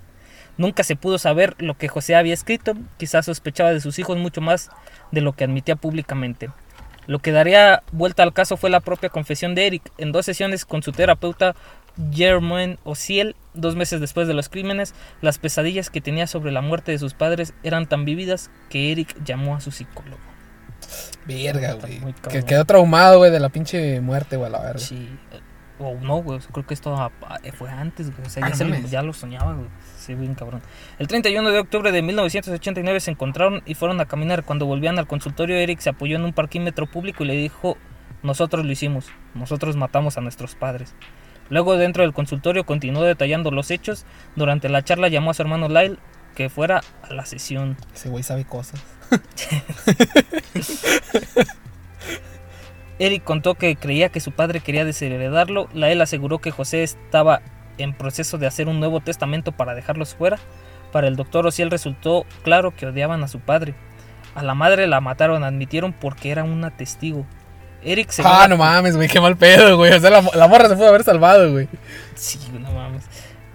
[0.57, 4.41] Nunca se pudo saber lo que José había escrito, quizás sospechaba de sus hijos mucho
[4.41, 4.71] más
[5.11, 6.49] de lo que admitía públicamente.
[7.07, 10.65] Lo que daría vuelta al caso fue la propia confesión de Eric en dos sesiones
[10.65, 11.55] con su terapeuta
[12.11, 16.91] Germain Ociel, dos meses después de los crímenes, las pesadillas que tenía sobre la muerte
[16.91, 20.17] de sus padres eran tan vívidas que Eric llamó a su psicólogo.
[21.25, 21.99] Verga, güey.
[22.29, 24.79] Que quedó traumado, güey, de la pinche muerte, güey, la verga.
[24.79, 25.09] Sí,
[25.79, 27.11] o no, güey, creo que esto
[27.57, 28.91] fue antes, güey, o sea, Ah, ya, no se lo, mames.
[28.91, 29.67] ya lo soñaba, güey.
[29.97, 30.61] Sí, bien cabrón.
[30.99, 34.43] El 31 de octubre de 1989 se encontraron y fueron a caminar.
[34.43, 37.77] Cuando volvían al consultorio, Eric se apoyó en un parquímetro público y le dijo,
[38.21, 40.93] nosotros lo hicimos, nosotros matamos a nuestros padres.
[41.49, 44.05] Luego dentro del consultorio continuó detallando los hechos.
[44.35, 45.97] Durante la charla llamó a su hermano Lyle
[46.35, 47.77] que fuera a la sesión.
[47.93, 48.83] Ese güey sabe cosas.
[52.99, 55.69] Eric contó que creía que su padre quería desheredarlo.
[55.73, 57.41] Lael aseguró que José estaba
[57.77, 60.39] en proceso de hacer un nuevo testamento para dejarlos fuera.
[60.91, 63.75] Para el doctor Ociel resultó claro que odiaban a su padre.
[64.33, 67.25] A la madre la mataron, admitieron porque era una testigo.
[67.85, 69.93] Eric según Ah, la- no mames, güey, qué mal pedo, güey.
[69.93, 71.67] O sea, la, la morra se pudo haber salvado, güey.
[72.15, 73.03] Sí, no mames.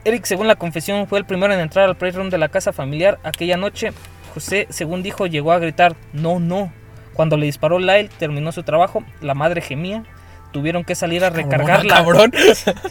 [0.04, 3.18] Eric, según la confesión, fue el primero en entrar al playroom de la casa familiar
[3.24, 3.92] aquella noche.
[4.34, 6.72] José, según dijo, llegó a gritar, no, no.
[7.12, 10.04] Cuando le disparó Lyle, terminó su trabajo, la madre gemía.
[10.52, 12.32] Tuvieron que salir a recargar la- Cabrón.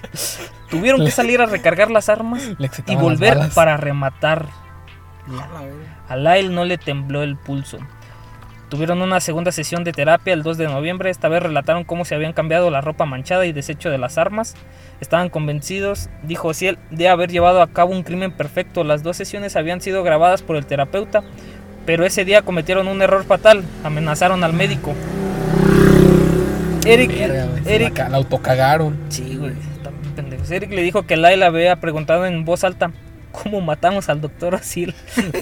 [0.69, 2.43] tuvieron que salir a recargar las armas
[2.87, 4.45] y volver para rematar.
[6.07, 7.77] A Lyle no le tembló el pulso.
[8.69, 11.09] Tuvieron una segunda sesión de terapia el 2 de noviembre.
[11.09, 14.53] Esta vez relataron cómo se habían cambiado la ropa manchada y desecho de las armas.
[15.01, 18.83] Estaban convencidos, dijo Ciel, de haber llevado a cabo un crimen perfecto.
[18.83, 21.23] Las dos sesiones habían sido grabadas por el terapeuta,
[21.87, 23.63] pero ese día cometieron un error fatal.
[23.83, 24.93] Amenazaron al médico.
[26.85, 27.11] Eric,
[27.65, 28.97] Eric La, ca- la autocagaron.
[29.09, 29.53] Sí, güey,
[29.83, 30.49] también pendejos.
[30.51, 32.91] Eric le dijo que Laila había preguntado en voz alta
[33.31, 34.93] cómo matamos al doctor Osil.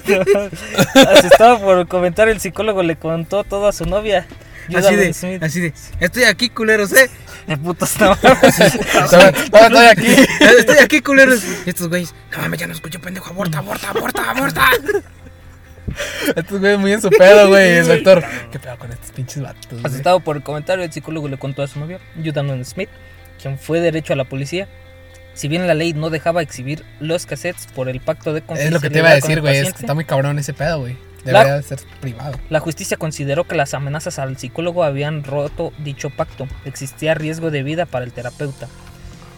[0.96, 4.28] Asustado por comentar, el psicólogo le contó todo a su novia.
[4.76, 5.44] Así de, Smith.
[5.44, 7.10] así de, estoy aquí, culeros, eh.
[7.48, 8.12] De putos no.
[8.22, 10.08] Estoy aquí.
[10.60, 11.42] Estoy aquí, culeros.
[11.66, 14.70] Y estos güeyes, no mames, ya no escucho, pendejo, aborta, aborta, aborta, aborta.
[16.36, 17.78] Estos güeyes muy en su pedo, güey.
[17.78, 18.24] El doctor.
[18.52, 19.86] ¿Qué pedo con estos pinches vatos?
[19.86, 22.90] Asustado por el comentario, el psicólogo le contó a su novia, Judah Smith,
[23.42, 24.68] quien fue derecho a la policía.
[25.38, 28.80] Si bien la ley no dejaba exhibir los cassettes por el pacto de Es lo
[28.80, 29.54] que te iba a confidencialidad decir, güey.
[29.54, 30.98] Es que paciente, está muy cabrón ese pedo, güey.
[31.24, 32.40] Debería ser privado.
[32.50, 36.48] La justicia consideró que las amenazas al psicólogo habían roto dicho pacto.
[36.66, 38.68] Existía riesgo de vida para el terapeuta.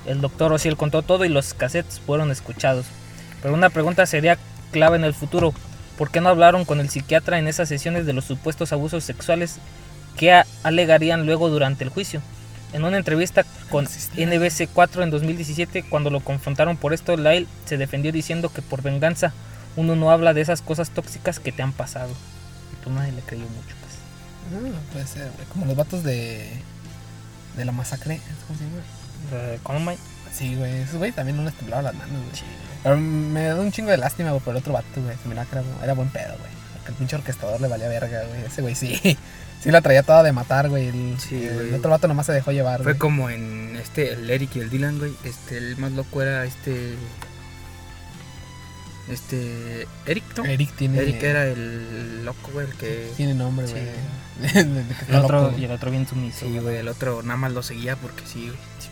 [0.06, 2.86] El doctor Osiel contó todo y los cassettes fueron escuchados.
[3.42, 4.38] Pero una pregunta sería
[4.72, 5.54] clave en el futuro.
[5.98, 9.58] ¿Por qué no hablaron con el psiquiatra en esas sesiones de los supuestos abusos sexuales
[10.16, 12.22] que alegarían luego durante el juicio?
[12.72, 14.28] En una entrevista con existía.
[14.28, 19.34] NBC4 en 2017, cuando lo confrontaron por esto, Lyle se defendió diciendo que por venganza
[19.76, 22.12] uno no habla de esas cosas tóxicas que te han pasado.
[22.72, 24.64] Y pues nadie le creyó mucho, pues.
[24.76, 25.48] Ah, puede ser, güey.
[25.48, 26.48] Como los vatos de.
[27.58, 28.22] De la masacre.
[28.48, 28.82] ¿Cómo se llama?
[29.32, 29.98] Eh, Columbine.
[30.32, 30.82] Sí, güey.
[30.82, 32.44] Esos güey también no les temblaban las manos, güey.
[32.84, 35.16] Pero me da un chingo de lástima, güey, por el otro vato, güey.
[35.18, 36.52] Se que era, era buen pedo, güey.
[36.74, 38.46] Porque el pinche orquestador le valía verga, güey.
[38.46, 39.18] Ese güey sí.
[39.62, 40.88] Sí la traía toda de matar, güey.
[40.88, 42.98] El, Sí, el otro vato nomás se dejó llevar, Fue güey.
[43.00, 45.14] como en este, el Eric y el Dylan, güey.
[45.26, 46.96] Este, el más loco era este.
[49.10, 49.88] Este.
[50.06, 50.46] Eric, ¿no?
[50.46, 51.00] Eric tiene.
[51.00, 53.12] Eric era el loco, güey, el que.
[53.18, 53.74] Tiene nombre, Sí.
[53.74, 53.86] güey.
[55.10, 56.46] El otro, loco, y el otro bien sumiso.
[56.46, 58.60] Sí, güey, el otro nada más lo seguía porque sí, güey.
[58.80, 58.90] Sí.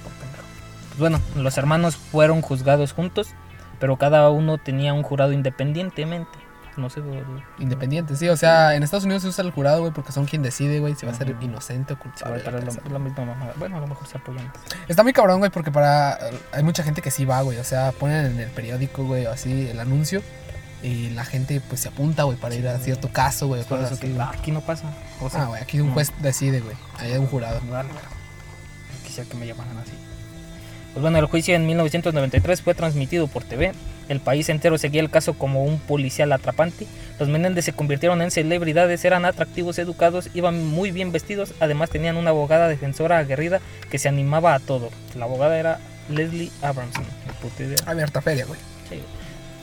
[0.90, 3.28] Pues bueno, los hermanos fueron juzgados juntos,
[3.80, 6.30] pero cada uno tenía un jurado independientemente.
[6.78, 7.24] No sé, güey,
[7.58, 8.30] Independiente, sí.
[8.30, 10.94] O sea, en Estados Unidos se usa el jurado, güey, porque son quien decide, güey,
[10.96, 12.40] si va a ser inocente o culpable.
[12.40, 13.54] a traer la misma mamada.
[13.58, 14.52] Bueno, a lo mejor se apoyan.
[14.88, 16.20] Está muy cabrón, güey, porque para.
[16.54, 17.58] Hay mucha gente que sí va, güey.
[17.58, 20.22] O sea, ponen en el periódico, güey, o así, el anuncio.
[20.84, 23.64] Y la gente, pues, se apunta, güey, para Sí, ir a cierto caso, güey.
[23.64, 24.28] Por eso así, que güey.
[24.32, 24.94] aquí no pasa.
[25.20, 26.76] O sea, Ah, güey, aquí un juez decide, güey.
[27.00, 27.60] Ahí hay un jurado.
[27.72, 27.90] Vale.
[29.04, 29.94] Quisiera que me llamaran así.
[30.94, 33.74] Pues bueno, el juicio en 1993 fue transmitido por TV.
[34.10, 36.88] El país entero seguía el caso como un policial atrapante.
[37.20, 41.54] Los Menéndez se convirtieron en celebridades, eran atractivos, educados, iban muy bien vestidos.
[41.60, 44.90] Además tenían una abogada defensora aguerrida que se animaba a todo.
[45.16, 47.06] La abogada era Leslie Abramson.
[47.86, 48.60] Abierta feria, güey.
[48.90, 49.02] Sí.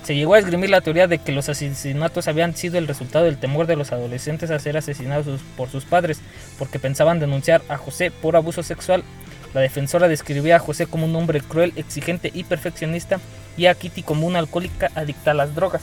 [0.04, 3.38] Se llegó a esgrimir la teoría de que los asesinatos habían sido el resultado del
[3.38, 6.20] temor de los adolescentes a ser asesinados por sus padres,
[6.59, 9.02] porque pensaban denunciar a José por abuso sexual.
[9.54, 13.18] La defensora describía a José como un hombre cruel, exigente y perfeccionista,
[13.57, 15.83] y a Kitty como una alcohólica adicta a las drogas.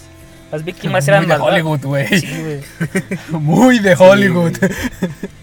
[0.51, 1.53] Las víctimas eran Muy de malvadas.
[1.53, 2.07] Hollywood, güey.
[2.19, 2.59] Sí.
[3.29, 4.57] Muy de Hollywood.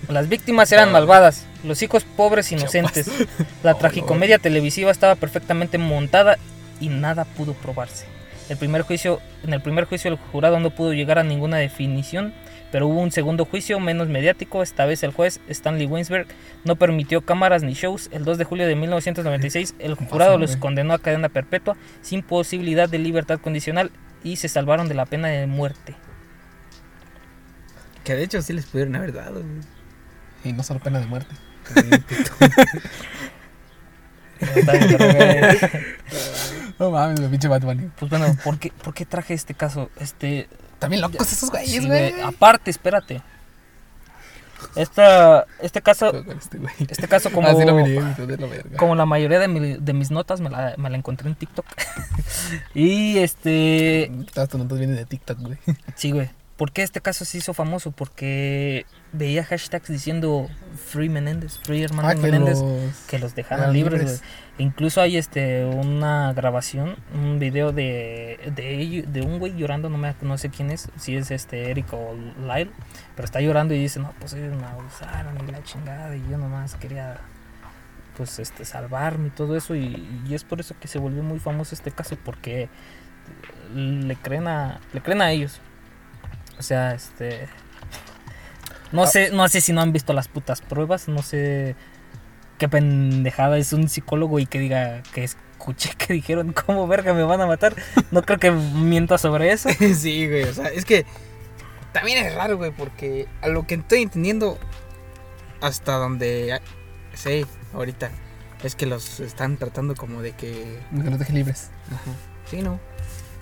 [0.09, 3.11] Las víctimas eran malvadas, los hijos pobres inocentes.
[3.63, 6.39] La tragicomedia televisiva estaba perfectamente montada
[6.81, 8.07] y nada pudo probarse.
[8.49, 12.33] El primer juicio, en el primer juicio el jurado no pudo llegar a ninguna definición,
[12.71, 14.63] pero hubo un segundo juicio menos mediático.
[14.63, 16.27] Esta vez el juez Stanley Weinsberg
[16.65, 18.09] no permitió cámaras ni shows.
[18.13, 22.89] El 2 de julio de 1996 el jurado los condenó a cadena perpetua sin posibilidad
[22.89, 23.91] de libertad condicional
[24.23, 25.95] y se salvaron de la pena de muerte.
[28.05, 29.43] Que de hecho sí les pudieron haber dado.
[30.45, 31.35] Y no solo pena de muerte.
[36.79, 37.91] No mames, pinche Bunny.
[37.99, 39.91] Pues bueno, ¿por qué, por qué traje este caso?
[39.99, 40.49] Este,
[40.79, 42.13] También locos esos güeyes, Sí, güey.
[42.13, 42.23] güey.
[42.23, 43.23] Aparte, espérate.
[44.75, 48.01] Esta, este caso, Este este caso como, Ah, lo miré,
[48.77, 51.65] como la mayoría de, mi- de mis notas me la, me la encontré en TikTok.
[52.75, 55.59] y este, Todas tus notas vienen de TikTok, güey.
[55.95, 56.29] sí, güey.
[56.57, 57.93] ¿Por qué este caso se hizo famoso?
[57.93, 60.49] Porque veía hashtags diciendo
[60.91, 62.95] Free Menéndez, Free Hermano Ah, que Menéndez, los...
[63.07, 64.23] que los dejaran Ah, libres.
[64.59, 70.37] Incluso hay este una grabación, un video de, de un güey llorando, no, me, no
[70.37, 72.15] sé quién es, si es este Eric o
[72.47, 72.71] Lyle,
[73.15, 76.37] pero está llorando y dice, no, pues ellos me abusaron y la chingada y yo
[76.39, 77.19] nomás quería
[78.17, 81.39] pues este salvarme y todo eso y, y es por eso que se volvió muy
[81.39, 82.69] famoso este caso porque
[83.75, 85.61] le creen a le creen a ellos.
[86.59, 87.47] O sea, este
[88.93, 91.77] no sé, no sé si no han visto las putas pruebas, no sé
[92.59, 97.23] qué pendejada es un psicólogo y que diga que escuché que dijeron cómo verga me
[97.23, 97.75] van a matar.
[98.11, 99.69] No creo que mienta sobre eso.
[99.95, 101.07] sí, güey, o sea, es que
[101.93, 104.59] también es raro, güey, porque a lo que estoy entendiendo
[105.61, 106.61] hasta donde ah,
[107.15, 108.11] sé ahorita
[108.63, 111.71] es que los están tratando como de que Que los deje libres.
[111.87, 112.13] ajá,
[112.51, 112.81] sí, no.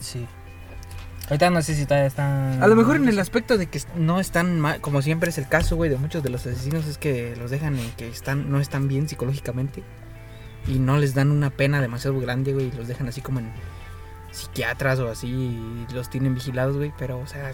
[0.00, 0.26] Sí.
[1.28, 2.62] Ahorita no sé si todavía están.
[2.62, 5.48] A lo mejor en el aspecto de que no están mal, como siempre es el
[5.48, 8.60] caso, güey, de muchos de los asesinos es que los dejan en que están no
[8.60, 9.82] están bien psicológicamente
[10.68, 13.50] y no les dan una pena demasiado grande, güey, y los dejan así como en
[14.30, 17.52] psiquiatras o así y los tienen vigilados, güey, pero o sea,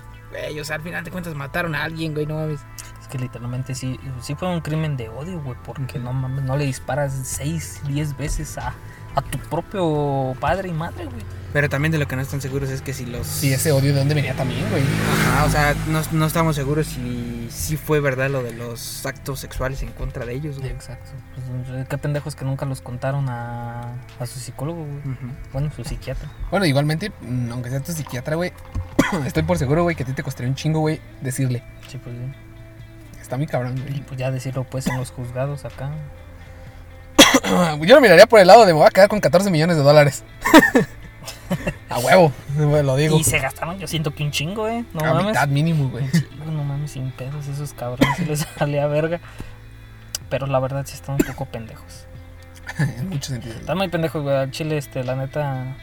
[0.64, 2.61] sea, al final de cuentas mataron a alguien, güey, no mames.
[3.01, 6.57] Es que literalmente sí, sí fue un crimen de odio, güey, porque no mames, no
[6.57, 8.75] le disparas 6, 10 veces a,
[9.14, 11.22] a tu propio padre y madre, güey.
[11.52, 13.26] Pero también de lo que no están seguros es que si los...
[13.26, 14.82] Sí, ese odio de dónde venía también, güey.
[15.28, 19.40] Ajá, o sea, no, no estamos seguros si, si fue verdad lo de los actos
[19.40, 20.70] sexuales en contra de ellos, güey.
[20.70, 21.10] Exacto.
[21.66, 23.82] Pues, qué pendejos que nunca los contaron a,
[24.18, 25.00] a su psicólogo, güey.
[25.52, 26.26] Bueno, su psiquiatra.
[26.50, 28.50] Bueno, igualmente, mm, aunque sea tu psiquiatra, güey,
[29.26, 31.62] estoy por seguro, güey, que a ti te costaría un chingo, güey, decirle.
[31.86, 33.20] Sí, pues sí.
[33.20, 34.00] Está muy cabrón, Y güey.
[34.06, 35.90] pues ya decirlo pues en los juzgados acá.
[37.80, 39.83] Yo lo miraría por el lado de me voy a quedar con 14 millones de
[39.83, 40.24] dólares.
[41.89, 43.18] a huevo, lo digo.
[43.18, 44.85] Y se gastaron, yo siento que un chingo, eh.
[44.93, 45.26] No a mames.
[45.26, 46.05] mitad mínimo, güey.
[46.47, 49.20] No mames, sin pedos, esos cabrones sí les salía verga.
[50.28, 52.07] Pero la verdad sí están un poco pendejos.
[52.78, 53.61] en muchos sentidos.
[53.61, 54.37] Están muy pendejos, güey.
[54.37, 55.76] Al chile, este, la neta.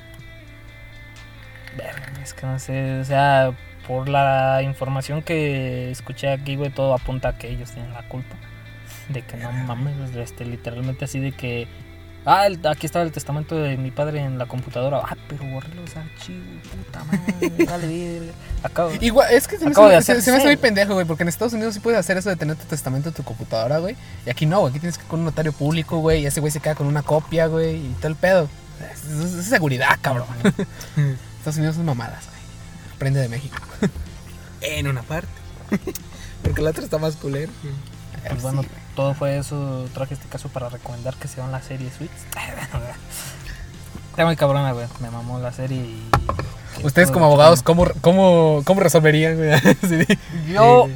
[1.78, 3.00] Verga, es que no sé.
[3.00, 3.52] O sea,
[3.88, 8.36] por la información que escuché aquí, güey, todo apunta a que ellos tienen la culpa.
[9.10, 11.68] De que no mames, este, literalmente así de que.
[12.26, 15.02] Ah, el- aquí estaba el testamento de mi padre en la computadora.
[15.04, 18.22] Ah, pero borré los archivos, puta madre, dale.
[18.62, 18.92] Acabo.
[19.00, 21.06] Igual, es que se me, Acabo de hace, hacer se me hace muy pendejo, güey,
[21.06, 23.78] porque en Estados Unidos sí puedes hacer eso de tener tu testamento en tu computadora,
[23.80, 23.96] güey.
[24.26, 26.42] Y aquí no, güey, aquí tienes que ir con un notario público, güey, y ese
[26.42, 28.50] güey se queda con una copia, güey, y todo el pedo.
[28.94, 30.28] Es, es- es seguridad, cabrón.
[31.38, 32.40] Estados Unidos son mamadas, güey.
[32.96, 33.58] Aprende de México.
[34.62, 35.30] En una parte.
[36.44, 37.50] Porque la otra está más culera.
[38.20, 38.30] Güey.
[38.32, 38.63] Pues bueno,
[38.95, 39.88] todo fue eso.
[39.93, 42.11] Traje este caso para recomendar que se vean la serie Switch.
[44.11, 44.86] Está muy cabrona, güey.
[44.99, 46.09] Me mamó la serie y.
[46.84, 49.59] Ustedes como abogados, ¿cómo, cómo, cómo resolverían, güey?
[49.88, 50.17] Sí.
[50.51, 50.88] Yo.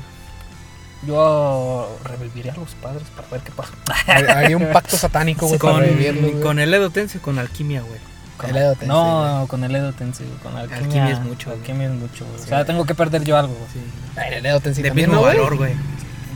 [1.06, 3.74] Yo reviviría a los padres para ver qué pasa.
[4.38, 7.82] Haría un pacto satánico, güey, para Con, revivirlo, con el Edo Tense o con alquimia,
[7.82, 8.00] güey.
[8.38, 11.52] Con- El Edo Tensei, No, con el Edo Tensei, güey, Con alquimia, Alquimia es mucho.
[11.52, 12.42] Alquimia es mucho, güey.
[12.42, 14.34] O sea, tengo que perder yo algo, güey.
[14.34, 15.74] El Edo Tensei de también, mismo valor, güey.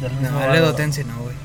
[0.01, 0.55] Del mismo No, el.
[0.55, 1.35] Edo no, güey.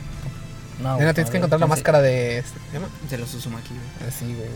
[0.81, 2.39] No, Mira, güey, tienes que encontrar la máscara de...
[2.39, 2.89] este, ¿se llama?
[3.09, 3.81] De los Uzumaki, güey.
[4.01, 4.49] Ah, Sí, güey.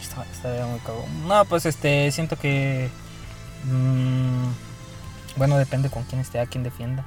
[0.00, 1.28] Está, está muy cabrón.
[1.28, 2.88] No, pues este, siento que.
[3.64, 4.46] mm,
[5.36, 7.04] bueno, depende con quién esté, a quién defienda.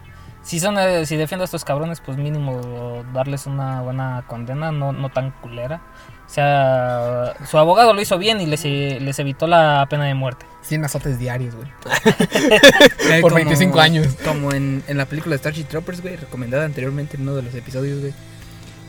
[0.50, 4.91] Si son eh, si defiendo a estos cabrones, pues mínimo darles una buena condena, no,
[4.91, 5.80] no tan culera.
[6.26, 10.47] O sea, su abogado lo hizo bien y les, les evitó la pena de muerte.
[10.64, 11.68] 100 azotes diarios, güey.
[13.12, 14.08] Eh, Por 25 años.
[14.26, 18.00] Como en, en la película Starship Troopers, güey, recomendada anteriormente en uno de los episodios,
[18.00, 18.14] güey.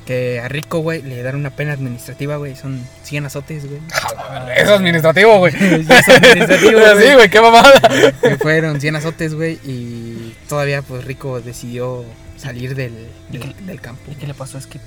[0.06, 2.56] Que a Rico, güey, le dan una pena administrativa, güey.
[2.56, 3.82] Son 100 azotes, güey.
[4.56, 5.54] Eso es administrativo, güey.
[5.54, 7.14] Es administrativo, Sí, güey.
[7.16, 7.80] güey, qué mamada.
[8.22, 9.58] Que fueron 100 azotes, güey.
[9.62, 12.05] Y todavía, pues, Rico decidió
[12.37, 14.11] salir del, del, del campo.
[14.11, 14.81] ¿Y qué le pasó a Skip?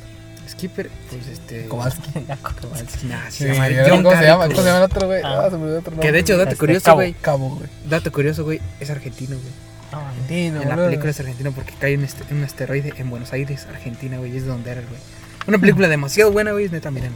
[0.49, 1.67] Skipper, pues, este...
[1.67, 2.09] Kowalski.
[2.61, 4.43] Kowalski, nah, se llama ¿cómo John se llama?
[4.43, 5.21] Carrico, ¿Cómo se llama el otro, güey?
[5.23, 5.43] Ah.
[5.45, 7.13] Ah, se me olvidó otro Que de hecho, dato Este, curioso, güey.
[7.13, 7.69] Cabo, güey.
[7.89, 8.59] Dato curioso, güey.
[8.79, 9.51] Es argentino, güey.
[9.93, 13.31] No, Argentino, En la película es argentino porque cae un, este- un asteroide en Buenos
[13.31, 14.35] Aires, Argentina, güey.
[14.35, 14.99] Es de donde era, güey.
[15.47, 16.67] Una película demasiado buena, güey.
[16.69, 17.11] Neta, miren.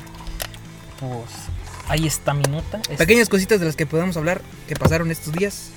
[1.00, 1.12] pues
[1.90, 2.80] ahí está mi nota.
[2.90, 5.70] Es- Pequeñas cositas de las que podemos hablar que pasaron estos días.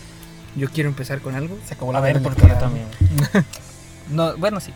[0.56, 1.56] Yo quiero empezar con algo.
[1.66, 2.86] Se acabó la A ver, verga porque yo también.
[4.10, 4.72] No, bueno, sí.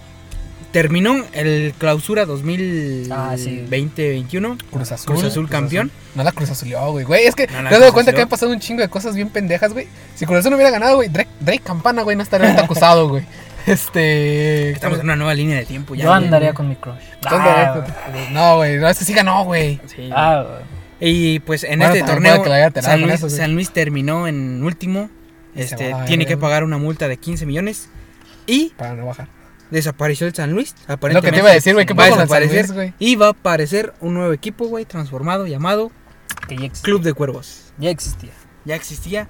[0.71, 3.65] Terminó el clausura Ah, sí.
[3.69, 4.59] 2020-21.
[4.71, 5.07] Cruz Azul.
[5.15, 5.91] Cruz Azul campeón.
[6.15, 7.05] No la Cruz Azulió, güey.
[7.05, 8.89] Güey, es que No te has dado cuenta Cruz que han pasado un chingo de
[8.89, 9.89] cosas bien pendejas, güey.
[10.15, 13.09] Si Cruz Azul no hubiera ganado, güey, Drake, Drake Campana, güey, no estaría ahorita acusado,
[13.09, 13.25] güey.
[13.67, 14.71] Este.
[14.71, 16.05] Estamos en una nueva línea de tiempo ya.
[16.05, 16.25] Yo güey.
[16.25, 16.95] andaría con mi crush.
[17.27, 17.85] Ah,
[18.33, 19.81] No, güey, no, ese sí ganó, güey.
[19.87, 20.11] Sí.
[20.15, 20.45] ah,
[21.01, 22.35] Y pues en Bueno, este torneo
[22.83, 23.37] San Luis, eso, güey.
[23.39, 25.09] San Luis terminó en último.
[25.55, 27.89] Este, tiene que pagar una multa de 15 millones.
[28.47, 29.29] Y Para no bajar.
[29.71, 30.75] desapareció el San Luis.
[30.75, 32.69] Lo que te iba a Aparentemente decir, güey, ¿qué va a desaparecer.
[32.71, 32.93] Luis?
[32.99, 35.91] Y va a aparecer un nuevo equipo, güey, transformado llamado
[36.49, 36.69] que ya.
[36.83, 37.73] Club de Cuervos.
[37.79, 38.33] Ya existía.
[38.65, 39.29] Ya existía.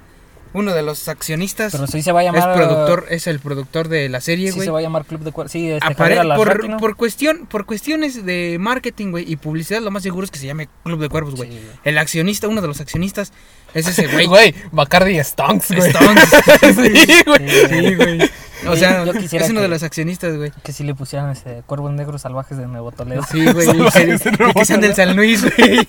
[0.53, 2.55] Uno de los accionistas Pero sí se va a es llamar.
[2.55, 4.67] productor, es el productor de la serie, Sí güey.
[4.67, 5.51] se va a llamar Club de Cuervos.
[5.51, 6.77] Sí, este Apare- por, Alarraqui, ¿no?
[6.77, 10.47] por cuestión, por cuestiones de marketing, güey, y publicidad, lo más seguro es que se
[10.47, 11.51] llame Club de Cuervos, güey.
[11.51, 11.71] Sí, güey.
[11.83, 13.33] El accionista, uno de los accionistas,
[13.75, 14.27] es ese güey.
[14.27, 15.91] Güey, Bacardi Stonks, güey.
[15.91, 16.29] Stones.
[16.61, 17.69] sí, güey.
[17.69, 18.31] Sí, güey.
[18.67, 20.51] O Sí, sea, yo quisiera es uno que- de los accionistas, güey.
[20.63, 23.23] Que si le pusieran este, Cuervos Negros Salvajes de Nuevo Toledo.
[23.31, 23.67] Sí, güey.
[23.93, 25.87] que- sean del San Luis, güey.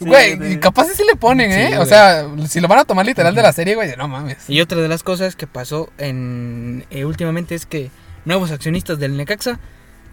[0.00, 1.68] Güey, y capaz sí le ponen, ¿eh?
[1.72, 4.38] Sí, o sea, si lo van a tomar literal de la serie, güey, no mames.
[4.48, 7.90] Y otra de las cosas que pasó en eh, últimamente es que
[8.24, 9.58] nuevos accionistas del Necaxa,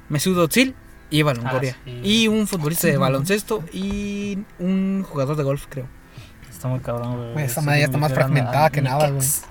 [0.09, 0.75] Mesut Özil
[1.09, 1.75] y Eva Longoria.
[1.79, 1.99] Ah, sí.
[2.03, 5.87] Y un futbolista de baloncesto y un jugador de golf, creo.
[6.57, 7.33] Está muy cabrón, güey.
[7.33, 9.45] Güey, esa madre ya está más fragmentada que nada, Necaxa.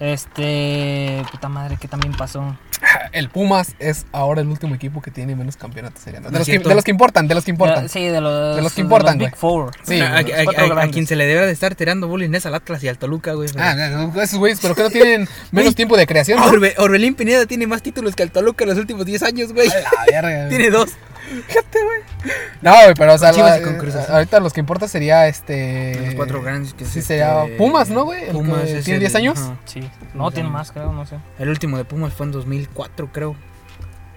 [0.00, 1.22] Este.
[1.30, 2.56] Puta madre, ¿qué también pasó?
[3.12, 6.04] El Pumas es ahora el último equipo que tiene menos campeonatos.
[6.04, 7.88] De, los que, de los que importan, de los que importan.
[7.88, 9.38] Sí, de los, De los que importan, Big güey.
[9.40, 9.70] Four.
[9.84, 10.92] Sí, a, a- los a- cuatro a- a grandes.
[10.94, 13.48] quien se le debe de estar tirando bullying es al Atlas y al Toluca, güey.
[13.56, 16.40] Ah, no, esos güeyes, pero que no tienen menos tiempo de creación.
[16.40, 19.68] Orbe- Orbelín Pineda tiene más títulos que el Toluca en los últimos 10 años, güey.
[19.68, 20.48] A la
[21.30, 22.32] verga, güey.
[22.62, 24.14] No, güey, pero o sea, Chivas la- y con Cruz Azul.
[24.14, 26.00] ahorita los que importa sería este.
[26.06, 28.30] Los cuatro grandes que Sí, es, sería este, Pumas, ¿no, güey?
[28.30, 29.38] Pumas que es tiene el- 10 años.
[29.38, 29.56] ajá.
[29.64, 29.80] Sí.
[30.14, 31.16] No, tiene más, creo, no sé.
[31.38, 33.36] El último de Pumas fue en 2004, creo.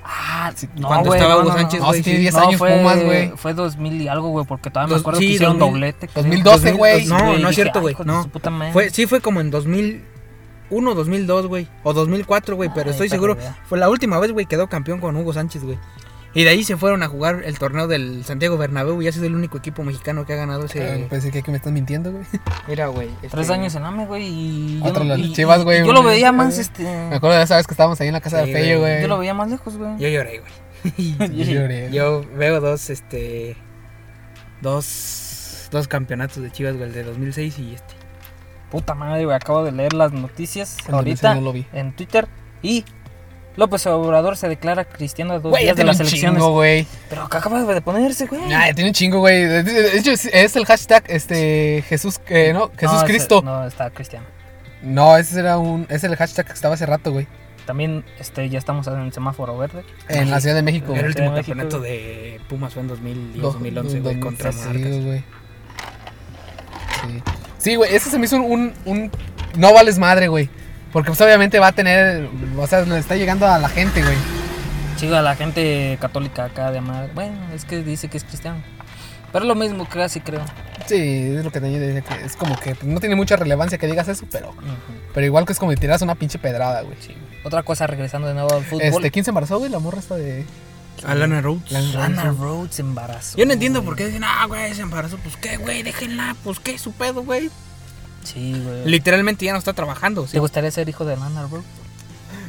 [0.10, 1.62] Ah, Sí, no, cuando güey, estaba no, Hugo no, no.
[1.62, 1.98] Sánchez, No, güey.
[1.98, 2.22] sí tiene sí.
[2.22, 3.30] 10 No, años fue, Pumas, güey.
[3.36, 6.08] Fue 2000 y algo, güey, porque todavía me Dos- acuerdo sí, que hicieron 2000, doblete.
[6.08, 6.24] creo.
[6.24, 7.06] 2012, güey.
[7.08, 7.96] No, Güey, no es cierto, güey.
[8.06, 8.24] No.
[8.24, 8.72] su puta madre.
[8.72, 11.68] Fue, sí fue como en 2001, 2002, güey.
[11.84, 12.70] O 2004, güey.
[12.74, 13.36] Pero estoy seguro.
[13.68, 15.78] Fue la última vez, güey, quedó campeón con Hugo Sánchez, güey.
[16.40, 19.26] Y de ahí se fueron a jugar el torneo del Santiago Bernabéu y ha sido
[19.26, 21.08] el único equipo mexicano que ha ganado Eh, ese...
[21.10, 22.26] Pensé que aquí me están mintiendo, güey.
[22.68, 23.10] Mira, güey.
[23.24, 24.82] este- Tres años en AME, güey, y...
[24.84, 26.88] Otro no- las y- Chivas, güey, Yo lo veía más, Me este...
[27.16, 28.92] acuerdo de esa vez que estábamos ahí en la casa Sí, de Fello, güey.
[28.92, 29.02] güey.
[29.02, 29.98] Yo lo veía más lejos, güey.
[29.98, 31.16] Yo lloré, güey.
[31.36, 31.90] Yo lloré.
[31.92, 33.58] Yo veo dos, este...
[34.62, 35.70] Dos...
[35.72, 37.94] Dos campeonatos de Chivas, güey, el de 2006 y este.
[38.72, 41.66] Puta madre, güey, acabo de leer las noticias El de ahorita no lo vi.
[41.74, 42.28] en Twitter
[42.62, 42.86] y...
[43.58, 46.40] López Obrador se declara cristiano a dos Güey, días de tiene las elecciones.
[46.42, 46.88] chingo, güey.
[47.10, 48.42] Pero que acaba de ponerse, güey.
[48.54, 49.44] Ah, ya tiene un chingo, güey.
[49.46, 53.42] De hecho, es, es el hashtag, este, Jesús, eh, no, Jesús No, ese- Cristo.
[53.44, 54.26] No, está cristiano.
[54.84, 57.28] No, ese era un, es el hashtag que estaba hace rato, güey.
[57.66, 59.84] También este, ya estamos en semáforo verde.
[60.08, 61.92] En la Ciudad de México, El último de México, campeonato güey.
[61.92, 64.60] de Pumas fue en 2010, Dos- 2011, güey, contra sí,
[65.04, 65.24] güey.
[67.02, 67.24] Sí.
[67.58, 69.12] Sí, güey, ese se me hizo un, un, un-
[69.58, 70.50] No vales madre, güey.
[70.92, 72.30] Porque pues obviamente va a tener...
[72.58, 74.18] O sea, le está llegando a la gente, güey.
[74.98, 77.10] Sigo a la gente católica acá de amar.
[77.14, 78.62] Bueno, es que dice que es cristiano.
[79.32, 80.44] Pero es lo mismo, casi creo.
[80.88, 83.78] Sí, es lo que te decía, que es como que pues, no tiene mucha relevancia
[83.78, 84.56] que digas eso, pero...
[85.14, 86.98] Pero igual que es como si tiras una pinche pedrada, güey.
[87.00, 87.14] sí.
[87.44, 88.82] Otra cosa, regresando de nuevo al fútbol.
[88.82, 89.70] Este, ¿quién se embarazó, güey?
[89.70, 90.46] La morra esta de...
[91.06, 91.72] Alana Rhodes.
[91.72, 93.38] Lana Lana Rhodes se embarazó.
[93.38, 95.18] Yo no entiendo por qué dicen, ah, güey, se embarazó.
[95.18, 96.36] Pues qué, güey, déjenla.
[96.44, 97.52] Pues qué, su pedo, güey.
[98.24, 98.86] Sí, güey.
[98.86, 100.26] Literalmente ya no está trabajando.
[100.26, 100.34] ¿sí?
[100.34, 101.66] ¿Te gustaría ser hijo de Lana Rhodes?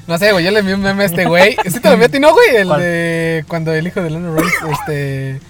[0.06, 1.56] No sé, güey, yo le envié un meme a este güey.
[1.64, 2.56] ¿Sí te lo envié a ti, no, güey?
[2.56, 2.80] El ¿Cuál?
[2.80, 4.30] de cuando el hijo de Lana
[4.72, 5.40] este...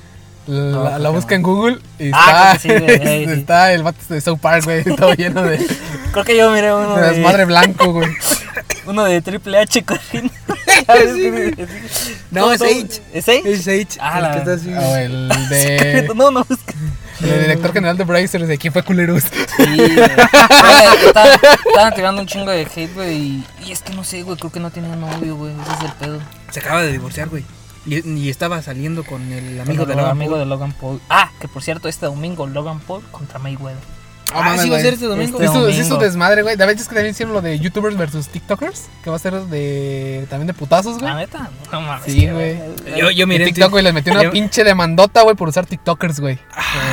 [0.49, 1.37] No, La, busca no.
[1.37, 3.31] en Google y Ah, está, sí, güey, sí.
[3.33, 5.67] está el vato de South Park, güey, todo lleno de, de
[6.11, 8.09] Creo que yo miré uno de, desmadre blanco, güey.
[8.87, 10.33] uno de Triple H corriendo.
[12.31, 13.03] No, es H.
[13.13, 13.43] ¿Es H?
[13.45, 13.99] Es H.
[14.01, 14.71] Ah, el la- que está así.
[14.71, 16.11] El de...
[16.15, 16.73] No, no busca.
[17.23, 19.25] El director general de Brazers, de quién fue culeros.
[19.57, 19.89] Sí, güey.
[21.07, 23.17] Estaban tirando un chingo de hate, güey.
[23.17, 24.37] Y, y es que no sé, güey.
[24.37, 25.53] Creo que no tenía novio, güey.
[25.53, 26.21] Ese es el pedo.
[26.51, 27.45] Se acaba de divorciar, güey.
[27.87, 31.01] Y, y estaba saliendo con el amigo Con de el amigo de Logan Paul.
[31.09, 33.83] Ah, que por cierto, este domingo Logan Paul contra Mayweather.
[34.35, 35.39] Ah, sí va a ser este domingo.
[35.39, 36.57] Sí, Este su, desmadre, güey.
[36.57, 39.35] De verdad es que también hicieron lo de YouTubers versus TikTokers, que va a ser
[39.35, 41.05] de también de putazos, güey.
[41.13, 42.05] La neta, no mames.
[42.05, 42.59] Sí, güey.
[42.97, 45.67] Yo, yo miré en TikTok, güey, les metió una yo- pinche demandota, güey, por usar
[45.67, 46.39] TikTokers, güey.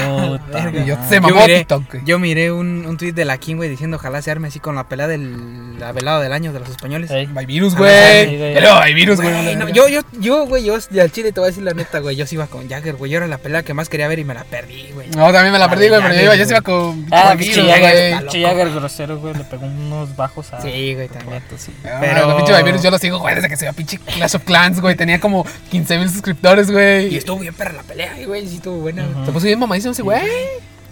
[0.06, 2.04] Puta Y yo, se Yo mamó miré- TikTok, güey.
[2.06, 4.76] Yo miré un, un tweet de la King, güey, diciendo ojalá se arme así con
[4.76, 7.12] la pelea del la velada del año de los españoles.
[7.12, 8.38] Hay virus, Ah, güey.
[8.54, 9.56] Pero hay virus, güey.
[9.56, 12.16] No, yo, yo, yo, güey, yo al chile te voy a decir la neta, güey.
[12.16, 13.12] Yo sí iba con Jagger, güey.
[13.12, 15.10] Yo era la pelea que más quería ver y me la perdí, güey.
[15.10, 18.72] No, también me la perdí, güey, pero yo iba, yo sí iba con Ah, Jagger,
[18.72, 19.34] grosero, güey.
[19.34, 20.62] Le pegó unos bajos a.
[20.62, 21.42] Sí, güey, también.
[21.42, 21.72] Vato, sí.
[21.86, 24.36] Ah, Pero- la pinche virus yo lo sigo, güey, desde que se iba pinche Clash
[24.36, 24.96] of Clans, güey.
[24.96, 27.16] Tenía como 15 mil suscriptores, Y güey.
[27.16, 28.48] estuvo bien perra la pelea, güey.
[28.48, 29.16] Sí, estuvo buena, güey.
[29.16, 29.26] Ujú.
[29.26, 30.22] Se puso bien mamadísimo ese güey.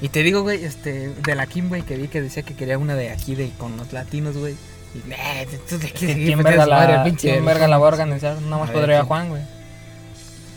[0.01, 2.77] Y te digo, güey, este, de la Kim, güey, que vi que decía que quería
[2.77, 4.55] una de aquí, de con los latinos, güey.
[4.93, 7.03] Y, eh, aquí, ¿Quién pues, verga la,
[7.43, 8.41] verga la va a organizar?
[8.41, 9.03] Nada más podría.
[9.03, 9.41] Juan, güey.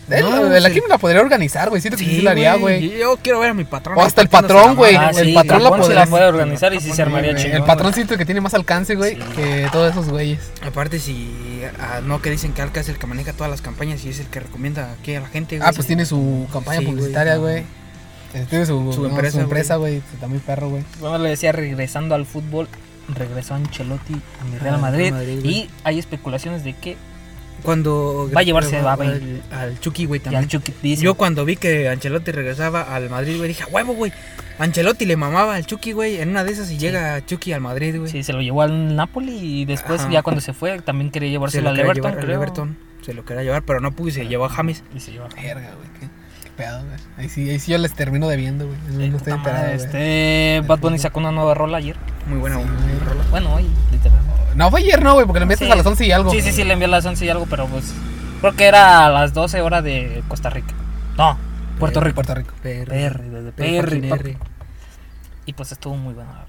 [0.08, 0.80] No, de la sí.
[0.88, 1.80] La podría organizar, güey.
[1.82, 2.96] Siento que sí, Sí, la haría, güey.
[2.98, 3.98] Yo quiero ver a mi patrón.
[3.98, 4.94] O hasta el patrón, la güey.
[4.96, 7.42] Ah, el sí, patrón la sí podría- la puede organizar y sí se armaría Güey,
[7.42, 7.56] chingón.
[7.58, 9.20] El patrón siento que tiene más alcance, güey, Sí.
[9.34, 10.38] que todos esos güeyes.
[10.64, 11.62] Aparte, si.
[11.80, 14.20] ah, no, que dicen que Alca es el que maneja todas las campañas y es
[14.20, 15.68] el que recomienda aquí a la gente, güey.
[15.68, 17.64] Ah, pues tiene su campaña publicitaria, güey.
[18.34, 19.44] Eh, Tiene su, Su no, empresa, su güey.
[19.44, 19.96] empresa, güey.
[20.12, 20.84] Está muy perro, güey.
[21.00, 22.68] Bueno, le decía, regresando al fútbol,
[23.08, 25.14] regresó Ancelotti a mi Real Ah, Madrid.
[25.42, 26.96] Y hay especulaciones de que
[27.62, 28.30] Cuando.
[28.34, 30.46] Va a llevarse a al, Chucky, güey, también.
[30.48, 34.12] Chucky Yo cuando vi que Ancelotti regresaba al Madrid, güey, dije, a huevo, güey.
[34.58, 37.96] Ancelotti le mamaba al Chucky, güey, en una de esas y llega Chucky al Madrid,
[37.98, 38.10] güey.
[38.10, 40.10] Sí, se lo llevó al Napoli y después, Ajá.
[40.10, 42.36] ya cuando se fue, también quería se llevárselo lo al Everton, al creo.
[42.36, 42.76] Everton.
[43.02, 44.82] Se lo quería llevar, pero no pudo y se llevó a James.
[44.94, 45.88] Y se llevó a Verga, güey.
[46.00, 46.08] Qué,
[46.42, 46.96] qué pedo, güey.
[47.18, 48.78] Ahí sí, ahí sí yo les termino debiendo, güey.
[48.88, 49.66] No, Eh, no estoy enterado.
[49.72, 51.96] Este Bad Bunny sacó una nueva rola ayer.
[52.26, 52.98] Muy buena, Sí, güey.
[53.08, 53.24] rola.
[53.30, 54.35] Bueno, hoy, literalmente.
[54.56, 55.70] No, fue ayer, no, güey, porque lo enviaste Sí.
[55.70, 56.30] a las 11 y algo.
[56.30, 57.92] Sí, sí, sí, le envié a las 11 y algo, pero pues.
[58.40, 60.74] Creo que era a las 12 horas de Costa Rica.
[61.16, 61.38] No,
[61.78, 62.14] Puerto Rico.
[62.16, 62.54] Puerto Rico.
[62.62, 63.18] PR.
[63.22, 64.36] Desde PR.
[65.46, 66.46] Y pues estuvo muy rola.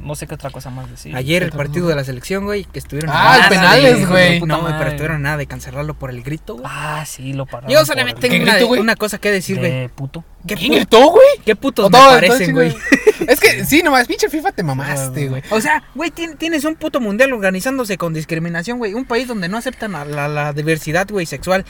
[0.00, 1.14] No sé qué otra cosa más decir.
[1.16, 3.10] Ayer el partido de la selección, güey, que estuvieron...
[3.14, 4.40] Ah, penales, güey.
[4.40, 6.66] No, pero estuvieron nada de cancelarlo por el grito, güey.
[6.68, 7.70] Ah, sí, lo pararon.
[7.70, 8.80] Yo solamente tengo ¿Qué una, grito, güey?
[8.80, 9.70] una cosa que decir, güey.
[9.70, 10.24] de puto.
[10.46, 11.26] ¿Qué, ¿Quién pu- gritó, güey?
[11.44, 12.74] qué putos O me todo, parecen, güey?
[13.28, 15.42] Es que, sí, nomás, pinche FIFA te mamaste, güey.
[15.50, 18.94] O sea, güey, tien- tienes un puto mundial organizándose con discriminación, güey.
[18.94, 21.64] Un país donde no aceptan a la, la diversidad, güey, sexual.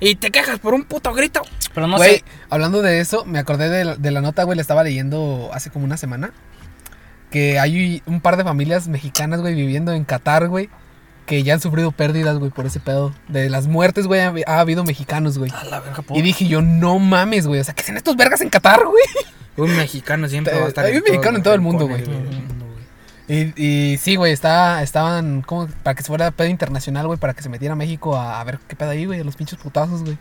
[0.00, 1.42] Y te quejas por un puto grito.
[1.72, 2.24] Pero no Güey, sé.
[2.50, 5.70] hablando de eso, me acordé de la, de la nota, güey, la estaba leyendo hace
[5.70, 6.32] como una semana.
[7.34, 10.68] Que hay un par de familias mexicanas, güey, viviendo en Qatar, güey.
[11.26, 13.12] Que ya han sufrido pérdidas, güey, por ese pedo.
[13.26, 15.50] De las muertes, güey, ha, ha habido mexicanos, güey.
[15.50, 17.58] A la verga, po- Y dije yo, no mames, güey.
[17.58, 19.02] O sea, que sean estos vergas en Qatar, güey.
[19.56, 22.04] Un mexicano siempre va a estar Hay un mexicano en todo el mundo, güey.
[23.26, 27.32] Y, y sí, güey, está, estaban como para que se fuera pedo internacional, güey, para
[27.34, 30.02] que se metiera a México a, a ver qué pedo ahí, güey, los pinches putazos,
[30.04, 30.18] güey.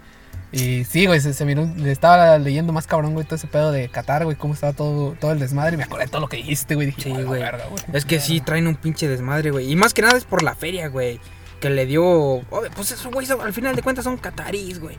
[0.53, 3.71] Y sí, güey, se, se miró, le estaba leyendo más cabrón, güey, todo ese pedo
[3.71, 5.73] de Qatar, güey, cómo estaba todo, todo el desmadre.
[5.73, 6.87] Y me acordé de todo lo que dijiste, güey.
[6.87, 7.41] Dije, Sí, "A la güey.
[7.41, 7.83] verga, güey".
[7.91, 9.71] Es que sí, traen un pinche desmadre, güey.
[9.71, 11.19] Y más que nada es por la feria, güey.
[11.59, 12.03] Que le dio.
[12.05, 14.95] Oye, pues eso, güey, eso, al final de cuentas son catarís, güey.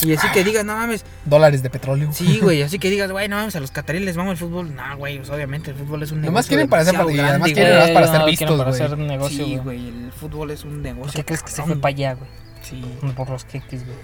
[0.00, 1.04] Y así que digas, no mames.
[1.26, 2.08] Dólares de petróleo.
[2.12, 4.74] Sí, güey, así que digas, güey, no mames, a los cataríes les vamos el fútbol.
[4.74, 6.30] No, güey, pues obviamente el fútbol es un negocio.
[6.32, 7.88] Nomás quieren para hacer demasiado y además grande, quieren güey.
[7.88, 8.82] nomás para Eh, ser no, vistos, para güey.
[8.82, 9.58] hacer negocio, Sí, güey.
[9.58, 11.04] güey, el fútbol es un negocio.
[11.04, 12.30] ¿Por qué crees que se fue para allá, güey?
[12.62, 12.82] Sí.
[13.14, 13.96] Por los queques, güey.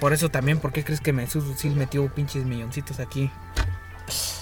[0.00, 3.30] Por eso también, ¿por qué crees que Mesut Özil metió pinches milloncitos aquí?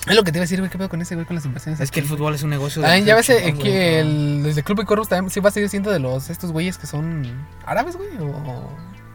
[0.07, 1.45] Es lo que te iba a decir, güey, qué pedo con ese, güey, con las
[1.45, 1.81] inversiones.
[1.81, 2.83] Es que el fútbol es un negocio.
[2.83, 5.71] También ya ves eh, que el, desde Club y Corvus también sí va a seguir
[5.71, 8.69] siendo de los estos güeyes que son árabes, güey, o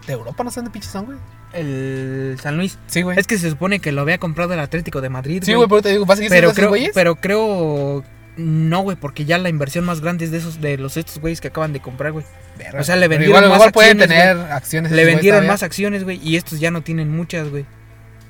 [0.07, 1.17] de Europa, no sé dónde pinches son, güey.
[1.53, 2.79] El San Luis.
[2.87, 3.19] Sí, güey.
[3.19, 5.43] Es que se supone que lo había comprado el Atlético de Madrid.
[5.45, 6.91] Sí, güey, pero te digo, va a seguir siendo pero esos creo, güeyes.
[6.93, 8.03] pero creo
[8.39, 11.41] no, güey, porque ya la inversión más grande es de esos de los estos güeyes
[11.41, 12.25] que acaban de comprar, güey.
[12.59, 12.81] Verga.
[12.81, 14.91] o sea, le vendieron igual, más igual acciones, tener acciones.
[14.91, 17.65] Le vendieron más acciones, güey, y estos ya no tienen muchas, güey.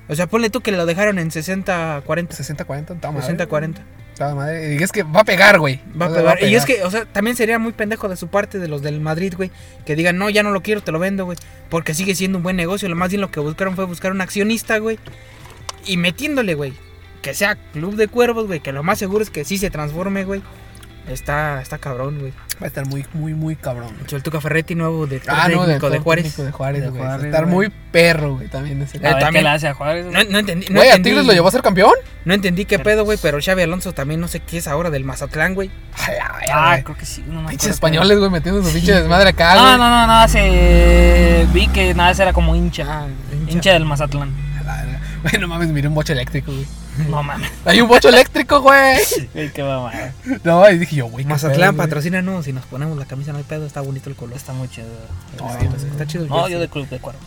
[0.08, 3.22] O sea, ponle tú que lo dejaron en 60 40, 60, 40, está madre.
[3.22, 3.82] 60 40.
[4.12, 4.74] Está madre.
[4.74, 5.80] Y es que va a pegar, güey.
[6.00, 6.42] Va a O sea, pegar.
[6.44, 9.00] Y es que, o sea, también sería muy pendejo de su parte de los del
[9.00, 9.50] Madrid, güey,
[9.84, 12.44] que digan, "No, ya no lo quiero, te lo vendo, güey", porque sigue siendo un
[12.44, 12.88] buen negocio.
[12.88, 14.98] Lo más bien lo que buscaron fue buscar un accionista, güey,
[15.86, 16.72] y metiéndole, güey,
[17.22, 20.24] que sea Club de Cuervos, güey, que lo más seguro es que sí se transforme,
[20.24, 20.42] güey.
[21.10, 22.32] Está está cabrón, güey.
[22.62, 23.96] Va a estar muy, muy, muy cabrón.
[23.96, 26.24] De hecho, el Tuca Ferretti nuevo de Ah, no, técnico de, todo Juárez.
[26.24, 27.00] técnico de Juárez, De güey.
[27.00, 27.54] Va a Juárez, estar güey.
[27.54, 28.98] muy perro, güey, también ese.
[29.06, 30.06] A ver qué le hace a Juárez.
[30.06, 30.24] güey.
[30.24, 31.92] No, no entendí, no Güey, ¿a entendí- Tigres lo llevó a ser campeón?
[32.24, 35.04] No entendí qué pedo, güey, pero Xavi Alonso también no sé qué es ahora del
[35.04, 35.70] Mazatlán, güey.
[35.96, 36.82] A Ah, güey.
[36.84, 37.24] creo que sí.
[37.26, 39.78] No Pinches españoles, güey, metiendo su pinche desmadre acá, No, güey.
[39.78, 41.46] no, no, no, se...
[41.52, 42.84] vi que nada, era como hincha.
[42.88, 43.06] Ah,
[43.48, 43.72] hincha.
[43.72, 44.32] del Mazatlán.
[44.60, 45.00] A la verga.
[45.22, 46.66] Güey, no mames, miré un bocho eléctrico, güey.
[47.08, 47.50] No mames.
[47.64, 48.98] Hay un bocho eléctrico, güey.
[49.54, 50.12] Qué mamada.
[50.44, 51.24] No, y dije yo, güey.
[51.24, 51.76] Mazatlán
[52.24, 54.36] no, si nos ponemos la camisa no hay pedo, está bonito el color.
[54.36, 54.88] Está muy chido.
[55.38, 57.20] No, Sí, está chido el No, yo de Club de Cuervo.